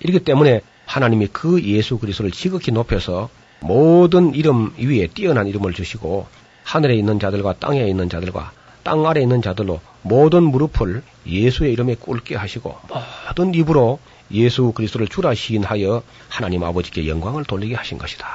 이렇기 0.00 0.20
때문에 0.20 0.60
하나님이 0.86 1.28
그 1.32 1.62
예수 1.62 1.98
그리스도를 1.98 2.30
지극히 2.30 2.72
높여서 2.72 3.28
모든 3.60 4.34
이름 4.34 4.72
위에 4.78 5.08
뛰어난 5.08 5.46
이름을 5.46 5.74
주시고 5.74 6.26
하늘에 6.64 6.94
있는 6.94 7.18
자들과 7.18 7.54
땅에 7.54 7.86
있는 7.86 8.08
자들과 8.08 8.52
땅 8.82 9.06
아래에 9.06 9.22
있는 9.22 9.42
자들로 9.42 9.80
모든 10.02 10.44
무릎을 10.44 11.02
예수의 11.26 11.72
이름에 11.72 11.96
꿇게 11.96 12.36
하시고 12.36 12.76
모든 13.28 13.54
입으로 13.54 13.98
예수 14.30 14.72
그리스도를 14.72 15.08
주라 15.08 15.34
시인하여 15.34 16.02
하나님 16.28 16.62
아버지께 16.62 17.08
영광을 17.08 17.44
돌리게 17.44 17.74
하신 17.74 17.98
것이다. 17.98 18.26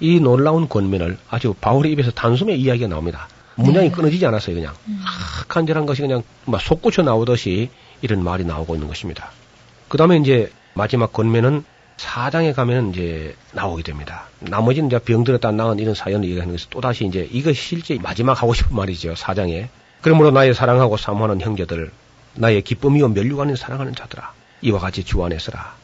이 0.00 0.20
놀라운 0.20 0.68
권면을 0.68 1.18
아주 1.28 1.54
바울의 1.60 1.92
입에서 1.92 2.10
단숨에 2.10 2.54
이야기가 2.54 2.88
나옵니다. 2.88 3.28
문장이 3.56 3.88
네. 3.88 3.94
끊어지지 3.94 4.24
않았어요, 4.24 4.54
그냥. 4.54 4.72
아, 5.04 5.44
간절한 5.48 5.86
것이 5.86 6.02
그냥 6.02 6.22
막 6.44 6.60
솟구쳐 6.60 7.02
나오듯이 7.02 7.70
이런 8.02 8.22
말이 8.22 8.44
나오고 8.44 8.74
있는 8.74 8.86
것입니다. 8.86 9.32
그 9.88 9.98
다음에 9.98 10.18
이제 10.18 10.52
마지막 10.78 11.12
권면은 11.12 11.64
사장에 11.96 12.52
가면 12.52 12.90
이제 12.90 13.34
나오게 13.52 13.82
됩니다. 13.82 14.28
나머지는 14.38 14.86
이제 14.86 15.00
병들었다 15.00 15.50
나은 15.50 15.80
이런 15.80 15.94
사연을 15.94 16.28
얘기하는 16.28 16.54
것이 16.54 16.70
또다시 16.70 17.04
이제 17.04 17.28
이거 17.32 17.52
실제 17.52 17.98
마지막 18.00 18.40
하고 18.40 18.54
싶은 18.54 18.76
말이죠, 18.76 19.16
사장에. 19.16 19.68
그러므로 20.00 20.30
나의 20.30 20.54
사랑하고 20.54 20.96
사모하는 20.96 21.40
형제들, 21.40 21.90
나의 22.36 22.62
기쁨이요 22.62 23.08
멸류관을 23.08 23.56
사랑하는 23.56 23.96
자들아, 23.96 24.32
이와 24.62 24.78
같이 24.78 25.02
주 25.02 25.24
안에 25.24 25.40
서라. 25.40 25.74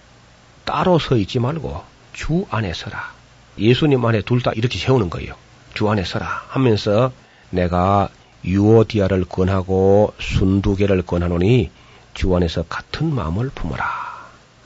따로 0.65 1.01
서 1.01 1.17
있지 1.17 1.41
말고 1.41 1.83
주 2.13 2.47
안에 2.51 2.73
서라. 2.73 3.13
예수님 3.59 4.05
안에 4.05 4.23
둘 4.23 4.41
다 4.41 4.53
이렇게 4.55 4.79
세우는 4.79 5.11
거예요. 5.11 5.35
주 5.75 5.91
안에 5.91 6.05
서라 6.05 6.45
하면서 6.47 7.11
내가 7.51 8.09
유오디아를 8.45 9.25
권하고 9.25 10.15
순두개를 10.21 11.03
권하노니 11.03 11.71
주 12.15 12.37
안에서 12.37 12.63
같은 12.69 13.13
마음을 13.13 13.51
품어라. 13.53 14.14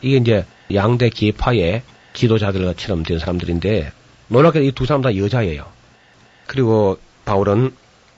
이게 0.03 0.17
이제 0.17 0.47
양대 0.75 1.11
계파의 1.11 1.83
지도자들처럼 2.13 3.03
된 3.05 3.19
사람들인데 3.19 3.93
놀랍게 4.29 4.63
이두 4.65 4.87
사람 4.87 5.03
다 5.03 5.17
여자예요. 5.17 5.65
그리고 6.47 6.99
바울은 7.25 7.75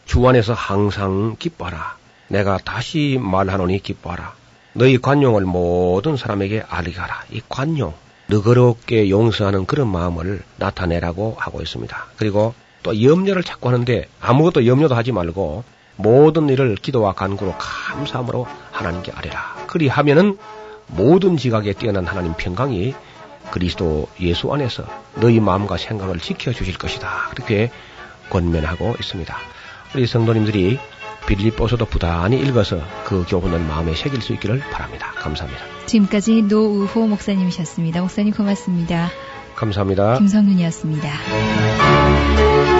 주 0.06 0.26
안에서 0.26 0.54
항상 0.54 1.36
기뻐하라. 1.38 1.96
내가 2.28 2.58
다시 2.58 3.18
말하노니 3.20 3.82
기뻐하라. 3.82 4.34
너희 4.72 4.98
관용을 4.98 5.44
모든 5.44 6.16
사람에게 6.16 6.62
알리게 6.68 6.98
하라. 6.98 7.24
이 7.30 7.40
관용, 7.48 7.92
너그럽게 8.28 9.10
용서하는 9.10 9.66
그런 9.66 9.88
마음을 9.88 10.42
나타내라고 10.56 11.36
하고 11.38 11.60
있습니다. 11.60 12.06
그리고 12.16 12.54
또 12.82 13.02
염려를 13.02 13.42
자꾸 13.42 13.68
하는데 13.68 14.08
아무것도 14.20 14.66
염려도 14.66 14.94
하지 14.94 15.12
말고 15.12 15.64
모든 15.96 16.48
일을 16.48 16.76
기도와 16.76 17.12
간구로 17.12 17.56
감사함으로 17.58 18.46
하나님께 18.70 19.12
아뢰라. 19.12 19.66
그리하면은 19.66 20.38
모든 20.96 21.36
지각에 21.36 21.72
뛰어난 21.72 22.06
하나님 22.06 22.34
평강이 22.34 22.94
그리스도 23.50 24.08
예수 24.20 24.52
안에서 24.52 24.84
너희 25.16 25.40
마음과 25.40 25.76
생각을 25.76 26.18
지켜주실 26.18 26.78
것이다. 26.78 27.28
그렇게 27.30 27.70
권면하고 28.30 28.94
있습니다. 29.00 29.36
우리 29.94 30.06
성도님들이 30.06 30.78
빌립보서도 31.26 31.86
부단히 31.86 32.40
읽어서 32.40 32.80
그 33.04 33.24
교훈을 33.28 33.60
마음에 33.60 33.94
새길 33.94 34.22
수 34.22 34.32
있기를 34.34 34.60
바랍니다. 34.70 35.12
감사합니다. 35.16 35.62
지금까지 35.86 36.42
노우호 36.42 37.06
목사님이셨습니다. 37.06 38.00
목사님 38.00 38.32
고맙습니다. 38.32 39.10
감사합니다. 39.54 40.18
김성윤이었습니다. 40.18 42.79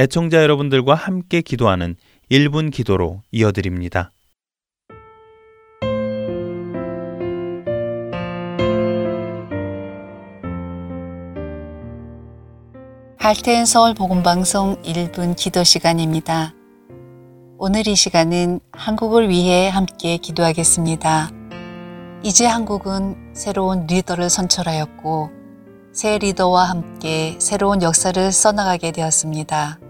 애청자 0.00 0.40
여러분들과 0.42 0.94
함께 0.94 1.40
기도하는 1.40 1.96
1분 2.30 2.70
기도로 2.70 3.22
이어드립니다. 3.32 4.12
할텐 13.16 13.66
서울 13.66 13.94
복음방송 13.94 14.82
1분 14.82 15.34
기도 15.36 15.64
시간입니다. 15.64 16.54
오늘 17.58 17.88
이 17.88 17.96
시간은 17.96 18.60
한국을 18.70 19.28
위해 19.28 19.68
함께 19.68 20.16
기도하겠습니다. 20.16 21.30
이제 22.22 22.46
한국은 22.46 23.32
새로운 23.34 23.88
리더를 23.88 24.30
선출하였고 24.30 25.30
새 25.92 26.18
리더와 26.18 26.66
함께 26.66 27.34
새로운 27.40 27.82
역사를 27.82 28.30
써나가게 28.30 28.92
되었습니다. 28.92 29.80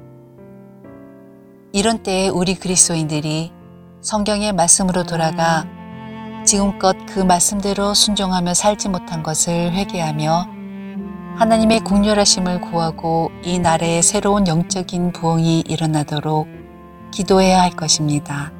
이런 1.72 2.02
때에 2.02 2.28
우리 2.28 2.54
그리스도인들이 2.54 3.52
성경의 4.00 4.54
말씀으로 4.54 5.04
돌아가 5.04 5.66
지금껏 6.44 6.96
그 7.06 7.20
말씀대로 7.20 7.92
순종하며 7.92 8.54
살지 8.54 8.88
못한 8.88 9.22
것을 9.22 9.72
회개하며 9.72 10.46
하나님의 11.36 11.80
국률하심을 11.80 12.62
구하고 12.62 13.30
이 13.44 13.58
나라에 13.58 14.00
새로운 14.00 14.46
영적인 14.46 15.12
부흥이 15.12 15.64
일어나도록 15.68 16.48
기도해야 17.10 17.60
할 17.60 17.70
것입니다. 17.72 18.50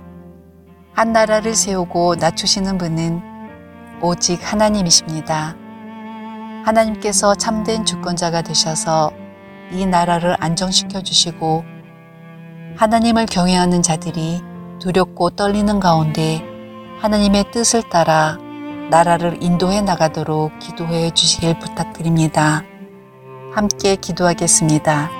한 0.93 1.13
나라를 1.13 1.55
세우고 1.55 2.17
낮추시는 2.17 2.77
분은 2.77 3.23
오직 4.03 4.41
하나님이십니다. 4.43 5.57
하나님께서 6.65 7.35
참된 7.35 7.87
주권자가 7.87 8.43
되셔서 8.43 9.13
이 9.73 9.87
나라를 9.87 10.37
안정시켜 10.39 11.03
주시고 11.03 11.78
하나님을 12.79 13.27
경외하는 13.27 13.83
자들이 13.83 14.41
두렵고 14.79 15.31
떨리는 15.31 15.81
가운데 15.81 16.41
하나님의 17.01 17.51
뜻을 17.51 17.83
따라 17.91 18.39
나라를 18.89 19.43
인도해 19.43 19.81
나가도록 19.81 20.57
기도해 20.61 21.11
주시길 21.11 21.59
부탁드립니다. 21.59 22.63
함께 23.53 23.97
기도하겠습니다. 23.97 25.18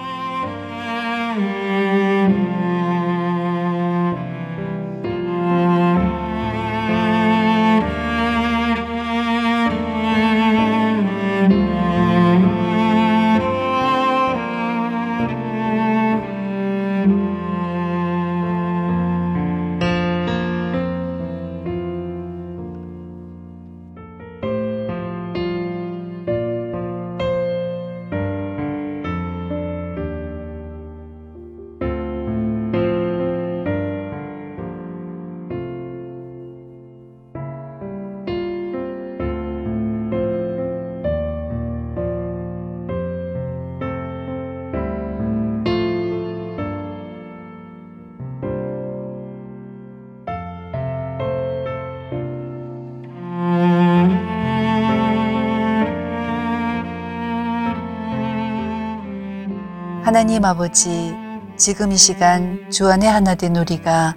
하나님 60.29 60.45
아버지, 60.45 61.15
지금 61.57 61.91
이 61.91 61.97
시간 61.97 62.71
주 62.71 62.87
안에 62.87 63.07
하나 63.07 63.35
된 63.35 63.57
우리가 63.57 64.15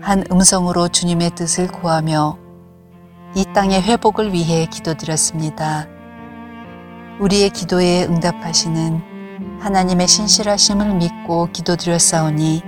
한 0.00 0.22
음성으로 0.30 0.86
주님의 0.86 1.30
뜻을 1.30 1.66
구하며 1.66 2.38
이 3.34 3.44
땅의 3.52 3.82
회복을 3.82 4.32
위해 4.32 4.66
기도드렸습니다. 4.66 5.88
우리의 7.18 7.50
기도에 7.50 8.04
응답하시는 8.04 9.58
하나님의 9.58 10.06
신실하심을 10.06 10.94
믿고 10.94 11.48
기도드렸사오니 11.52 12.62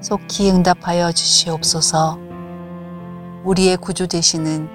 속히 0.00 0.50
응답하여 0.50 1.12
주시옵소서. 1.12 2.18
우리의 3.44 3.76
구주 3.76 4.08
되시는 4.08 4.66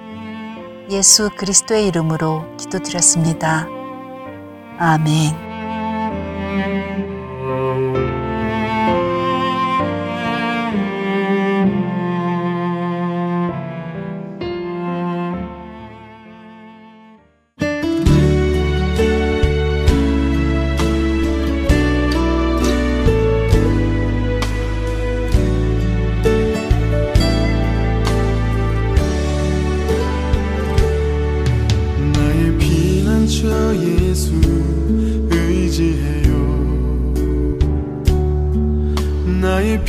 예수 0.92 1.30
그리스도의 1.36 1.88
이름으로 1.88 2.44
기도드렸습니다. 2.58 3.66
아멘. 4.78 5.43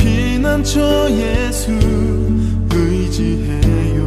피난처 0.06 1.10
예수 1.10 1.72
의지해요. 2.72 4.06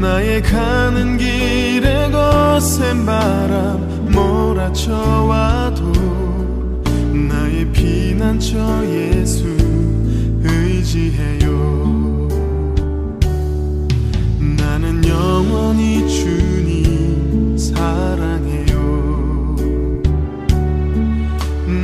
나의 0.00 0.40
가는 0.42 1.18
길에 1.18 2.10
거센 2.10 3.04
바람 3.04 4.08
몰아쳐와도 4.10 5.92
나의 7.28 7.70
피난처 7.72 8.56
예수 8.86 9.44
의지해요 10.42 11.97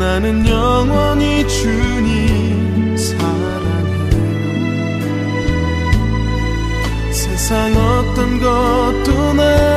나는 0.04 0.46
영원히 0.46 1.48
주님 1.48 2.94
사랑해요 2.94 4.20
세상 7.10 7.72
어떤 7.74 8.38
것도 8.38 9.32
나 9.32 9.73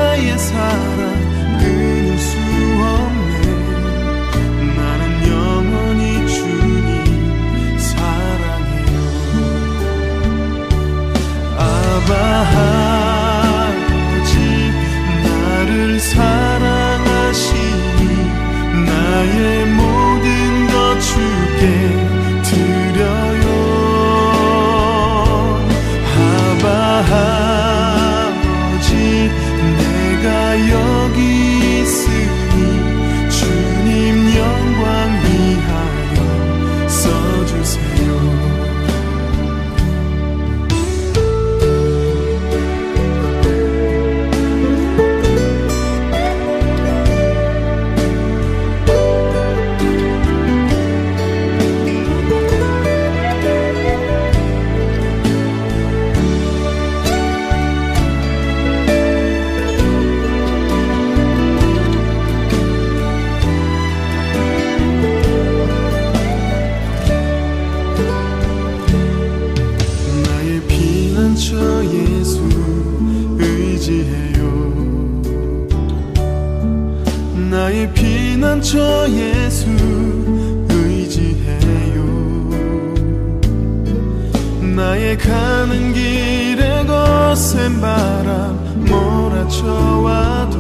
가는 85.28 85.94
길에 85.94 86.86
거센 86.86 87.82
바람 87.82 88.58
몰아쳐와도 88.86 90.58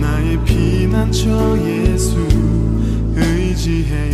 나의 0.00 0.38
피난처 0.44 1.58
예수 1.66 2.16
의지해 3.16 4.13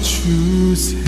주세요 0.00 1.04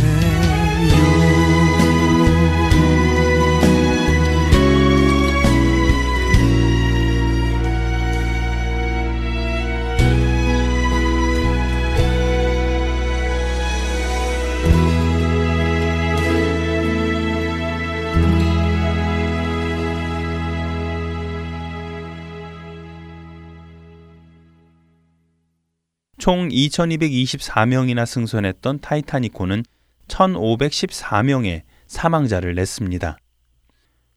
총 26.26 26.48
2224명이나 26.48 28.04
승선했던 28.04 28.80
타이타니코는 28.80 29.62
1514명의 30.08 31.62
사망자를 31.86 32.56
냈습니다. 32.56 33.16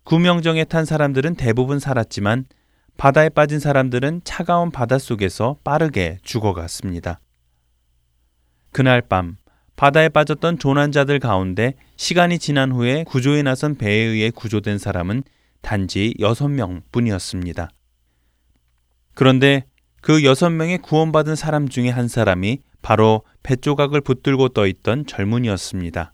구명정에 0.05 0.63
탄 0.63 0.85
사람들은 0.85 1.35
대부분 1.35 1.77
살았지만 1.77 2.45
바다에 2.97 3.29
빠진 3.29 3.59
사람들은 3.59 4.21
차가운 4.23 4.71
바닷속에서 4.71 5.57
빠르게 5.63 6.17
죽어갔습니다. 6.23 7.19
그날 8.71 9.01
밤 9.01 9.37
바다에 9.75 10.09
빠졌던 10.09 10.57
조난자들 10.57 11.19
가운데 11.19 11.75
시간이 11.95 12.39
지난 12.39 12.71
후에 12.71 13.03
구조에 13.03 13.43
나선 13.43 13.75
배에 13.75 13.93
의해 13.93 14.31
구조된 14.31 14.79
사람은 14.79 15.21
단지 15.61 16.15
6명 16.19 16.81
뿐이었습니다. 16.91 17.69
그런데 19.13 19.68
그 20.01 20.23
여섯 20.23 20.49
명의 20.49 20.77
구원받은 20.77 21.35
사람 21.35 21.67
중에 21.67 21.89
한 21.89 22.07
사람이 22.07 22.59
바로 22.81 23.23
배 23.43 23.55
조각을 23.55 24.01
붙들고 24.01 24.49
떠 24.49 24.67
있던 24.67 25.05
젊은이였습니다. 25.05 26.13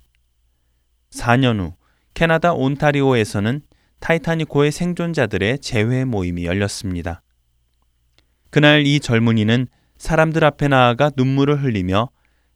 4년 1.11 1.59
후 1.59 1.73
캐나다 2.13 2.53
온타리오에서는 2.53 3.61
타이타닉호의 3.99 4.71
생존자들의 4.71 5.59
재회 5.59 6.05
모임이 6.05 6.45
열렸습니다. 6.45 7.21
그날 8.49 8.85
이 8.85 8.99
젊은이는 8.99 9.67
사람들 9.97 10.43
앞에 10.43 10.67
나아가 10.67 11.11
눈물을 11.15 11.63
흘리며 11.63 12.09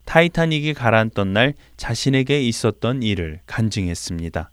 타이타닉이 0.05 0.73
가라앉던 0.73 1.33
날 1.33 1.53
자신에게 1.77 2.41
있었던 2.41 3.03
일을 3.03 3.41
간증했습니다. 3.45 4.51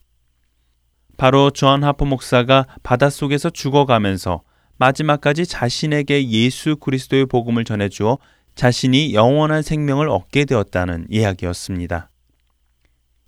바로 1.16 1.50
존 1.50 1.82
하퍼 1.82 2.04
목사가 2.04 2.66
바닷속에서 2.82 3.50
죽어가면서 3.50 4.42
마지막까지 4.78 5.46
자신에게 5.46 6.28
예수 6.28 6.76
그리스도의 6.76 7.26
복음을 7.26 7.64
전해주어 7.64 8.18
자신이 8.54 9.14
영원한 9.14 9.62
생명을 9.62 10.08
얻게 10.08 10.44
되었다는 10.44 11.06
이야기였습니다. 11.10 12.10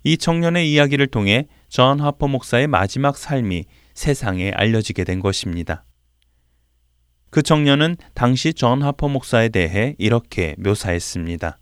이 0.03 0.17
청년의 0.17 0.71
이야기를 0.71 1.07
통해 1.07 1.47
존 1.67 1.99
하퍼 1.99 2.27
목사의 2.27 2.67
마지막 2.67 3.17
삶이 3.17 3.65
세상에 3.93 4.51
알려지게 4.51 5.03
된 5.03 5.19
것입니다. 5.19 5.83
그 7.29 7.43
청년은 7.43 7.97
당시 8.13 8.53
존 8.53 8.81
하퍼 8.81 9.07
목사에 9.07 9.49
대해 9.49 9.95
이렇게 9.99 10.55
묘사했습니다. 10.57 11.59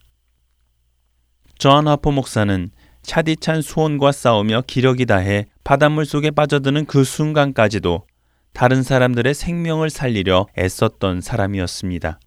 존 1.58 1.88
하퍼 1.88 2.12
목사는 2.12 2.70
차디찬 3.02 3.62
수온과 3.62 4.12
싸우며 4.12 4.64
기력이 4.68 5.06
다해 5.06 5.48
바닷물 5.64 6.06
속에 6.06 6.32
빠져드는 6.32 6.86
그 6.86 7.04
순간까지도 7.04 8.06
다른 8.54 8.84
사람들의 8.84 9.34
생명을 9.34 9.90
살리려 9.90 10.48
애썼던 10.58 11.22
사람이었습니다. 11.22 12.20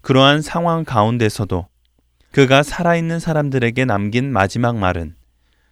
그러한 0.00 0.42
상황 0.42 0.84
가운데서도 0.84 1.68
그가 2.32 2.62
살아있는 2.62 3.20
사람들에게 3.20 3.84
남긴 3.84 4.32
마지막 4.32 4.76
말은 4.76 5.14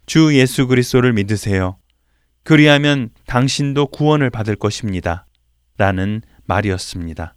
주 0.05 0.35
예수 0.37 0.67
그리스도를 0.67 1.13
믿으세요. 1.13 1.77
그리하면 2.43 3.09
당신도 3.25 3.87
구원을 3.87 4.29
받을 4.29 4.55
것입니다. 4.55 5.25
라는 5.77 6.21
말이었습니다. 6.45 7.35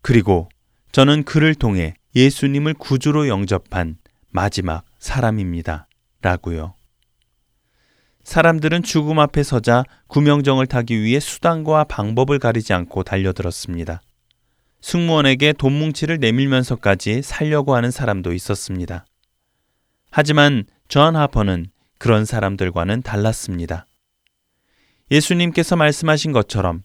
그리고 0.00 0.48
저는 0.92 1.24
그를 1.24 1.54
통해 1.54 1.94
예수님을 2.14 2.74
구주로 2.74 3.28
영접한 3.28 3.96
마지막 4.30 4.84
사람입니다. 4.98 5.88
라고요. 6.20 6.74
사람들은 8.24 8.82
죽음 8.82 9.18
앞에 9.18 9.42
서자 9.42 9.84
구명정을 10.06 10.66
타기 10.66 11.02
위해 11.02 11.20
수단과 11.20 11.84
방법을 11.84 12.38
가리지 12.38 12.72
않고 12.72 13.02
달려들었습니다. 13.02 14.00
승무원에게 14.80 15.52
돈 15.54 15.72
뭉치를 15.72 16.18
내밀면서까지 16.18 17.22
살려고 17.22 17.74
하는 17.74 17.90
사람도 17.90 18.32
있었습니다. 18.32 19.04
하지만 20.10 20.64
존 20.88 21.16
하퍼는 21.16 21.66
그런 21.98 22.24
사람들과는 22.24 23.02
달랐습니다. 23.02 23.86
예수님께서 25.10 25.76
말씀하신 25.76 26.32
것처럼 26.32 26.82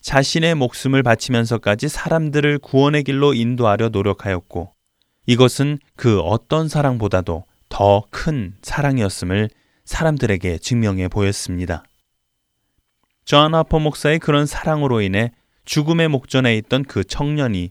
자신의 0.00 0.54
목숨을 0.54 1.02
바치면서까지 1.02 1.88
사람들을 1.88 2.58
구원의 2.58 3.04
길로 3.04 3.34
인도하려 3.34 3.88
노력하였고 3.88 4.72
이것은 5.26 5.78
그 5.96 6.20
어떤 6.20 6.68
사랑보다도 6.68 7.44
더 7.68 8.02
큰 8.10 8.56
사랑이었음을 8.62 9.50
사람들에게 9.88 10.58
증명해 10.58 11.08
보였습니다. 11.08 11.82
존 13.24 13.54
하퍼 13.54 13.78
목사의 13.80 14.18
그런 14.18 14.46
사랑으로 14.46 15.00
인해 15.00 15.32
죽음의 15.64 16.08
목전에 16.08 16.56
있던 16.58 16.84
그 16.84 17.04
청년이 17.04 17.70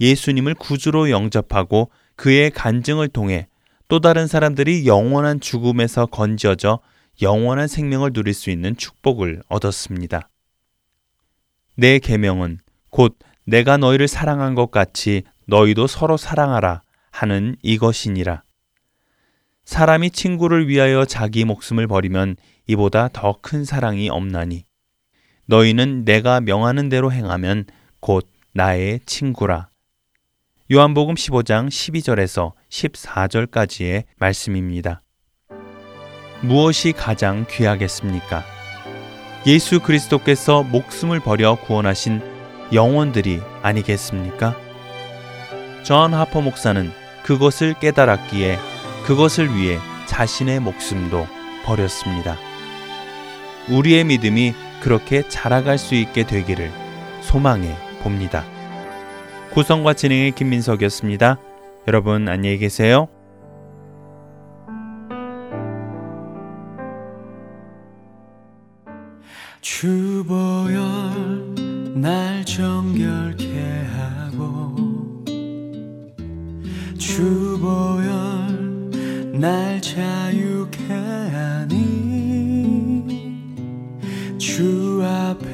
예수님을 0.00 0.54
구주로 0.54 1.10
영접하고 1.10 1.90
그의 2.16 2.50
간증을 2.50 3.08
통해 3.08 3.46
또 3.88 4.00
다른 4.00 4.26
사람들이 4.26 4.86
영원한 4.86 5.40
죽음에서 5.40 6.06
건져져 6.06 6.80
영원한 7.22 7.68
생명을 7.68 8.12
누릴 8.12 8.32
수 8.32 8.50
있는 8.50 8.74
축복을 8.76 9.42
얻었습니다. 9.48 10.30
내 11.76 11.98
계명은 11.98 12.58
곧 12.88 13.18
내가 13.44 13.76
너희를 13.76 14.08
사랑한 14.08 14.54
것 14.54 14.70
같이 14.70 15.24
너희도 15.46 15.86
서로 15.86 16.16
사랑하라 16.16 16.82
하는 17.10 17.56
이것이니라. 17.62 18.42
사람이 19.70 20.10
친구를 20.10 20.66
위하여 20.66 21.04
자기 21.04 21.44
목숨을 21.44 21.86
버리면 21.86 22.34
이보다 22.66 23.08
더 23.12 23.38
큰 23.40 23.64
사랑이 23.64 24.10
없나니 24.10 24.64
너희는 25.46 26.04
내가 26.04 26.40
명하는 26.40 26.88
대로 26.88 27.12
행하면 27.12 27.66
곧 28.00 28.28
나의 28.52 28.98
친구라. 29.06 29.68
요한복음 30.72 31.14
15장 31.14 31.68
12절에서 31.68 32.54
14절까지의 32.68 34.06
말씀입니다. 34.18 35.02
무엇이 36.40 36.90
가장 36.90 37.46
귀하겠습니까? 37.48 38.42
예수 39.46 39.78
그리스도께서 39.78 40.64
목숨을 40.64 41.20
버려 41.20 41.54
구원하신 41.54 42.20
영혼들이 42.72 43.40
아니겠습니까? 43.62 44.56
존 45.84 46.12
하퍼 46.12 46.40
목사는 46.40 46.90
그것을 47.22 47.74
깨달았기에 47.74 48.69
그것을 49.10 49.56
위해 49.56 49.80
자신의 50.06 50.60
목숨도 50.60 51.26
버렸습니다. 51.64 52.36
우리의 53.68 54.04
믿음이 54.04 54.54
그렇게 54.80 55.28
자라갈 55.28 55.78
수 55.78 55.96
있게 55.96 56.24
되기를 56.24 56.70
소망해 57.20 57.74
봅니다. 58.04 58.44
구성과 59.52 59.94
진행의 59.94 60.30
김민석이었습니다. 60.36 61.38
여러분 61.88 62.28
안녕히 62.28 62.58
계세요. 62.58 63.08
주보열 69.60 70.84
날 71.96 72.44
정결케 72.44 73.86
하고 73.90 74.76
주보열 76.96 78.39
날 79.40 79.80
자유케 79.80 80.84
하니 81.32 81.80
주 84.36 85.02
앞에 85.02 85.48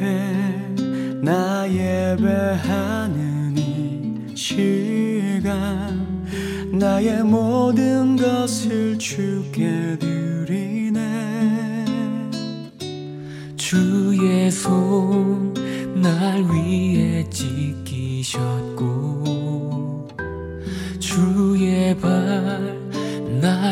나 1.23 1.65
예배하는 1.71 3.57
이 3.57 4.35
시간 4.35 6.05
나의 6.73 7.23
모든 7.23 8.17
것을 8.17 8.99
주께 8.99 9.97
드리네. 10.01 11.85
주의 13.57 14.51
손 14.51 15.55
날 16.07 16.43
위에 16.45 17.29
지키셨고 17.31 18.66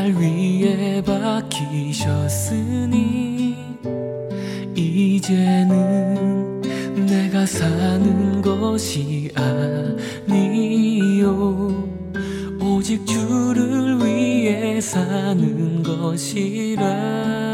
날 0.04 0.12
위에 0.16 1.00
박히셨으니 1.00 2.36
이제는 4.74 6.60
내가 7.06 7.46
사는 7.46 8.42
것이 8.42 9.30
아니요. 10.28 11.88
오직 12.60 13.06
주를 13.06 13.98
위해 14.04 14.78
사는 14.78 15.82
것이라 15.82 17.53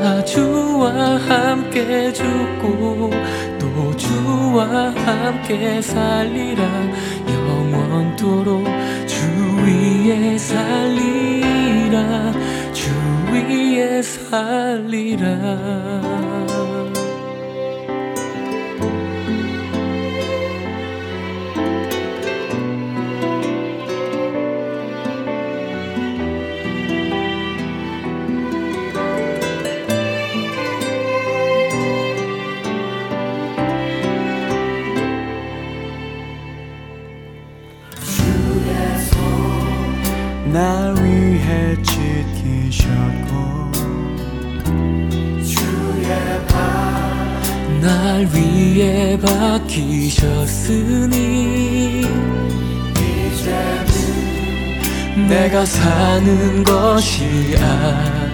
나 0.00 0.24
주와 0.24 0.90
함께 1.18 2.12
죽고 2.12 3.10
또 3.58 3.96
주와 3.96 4.90
함께 4.90 5.82
살리라. 5.82 6.64
영원토록 7.28 8.64
주 9.06 9.26
위에 9.64 10.38
살리라. 10.38 12.32
주 12.72 12.90
위에 13.32 14.02
살리라 14.02 15.28
날 40.52 40.94
위해 41.02 41.74
지키셨고 41.82 43.32
주의 45.42 46.06
날 47.80 48.26
위에 48.26 49.18
박히셨으니 49.18 50.42
이제는 53.00 53.96
내가 55.26 55.64
사는 55.64 56.62
것이 56.62 57.56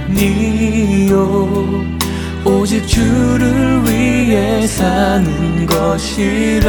아니요. 0.09 1.49
오직 2.45 2.85
주를 2.89 3.85
위해 3.85 4.67
사는 4.67 5.67
것이라 5.67 6.69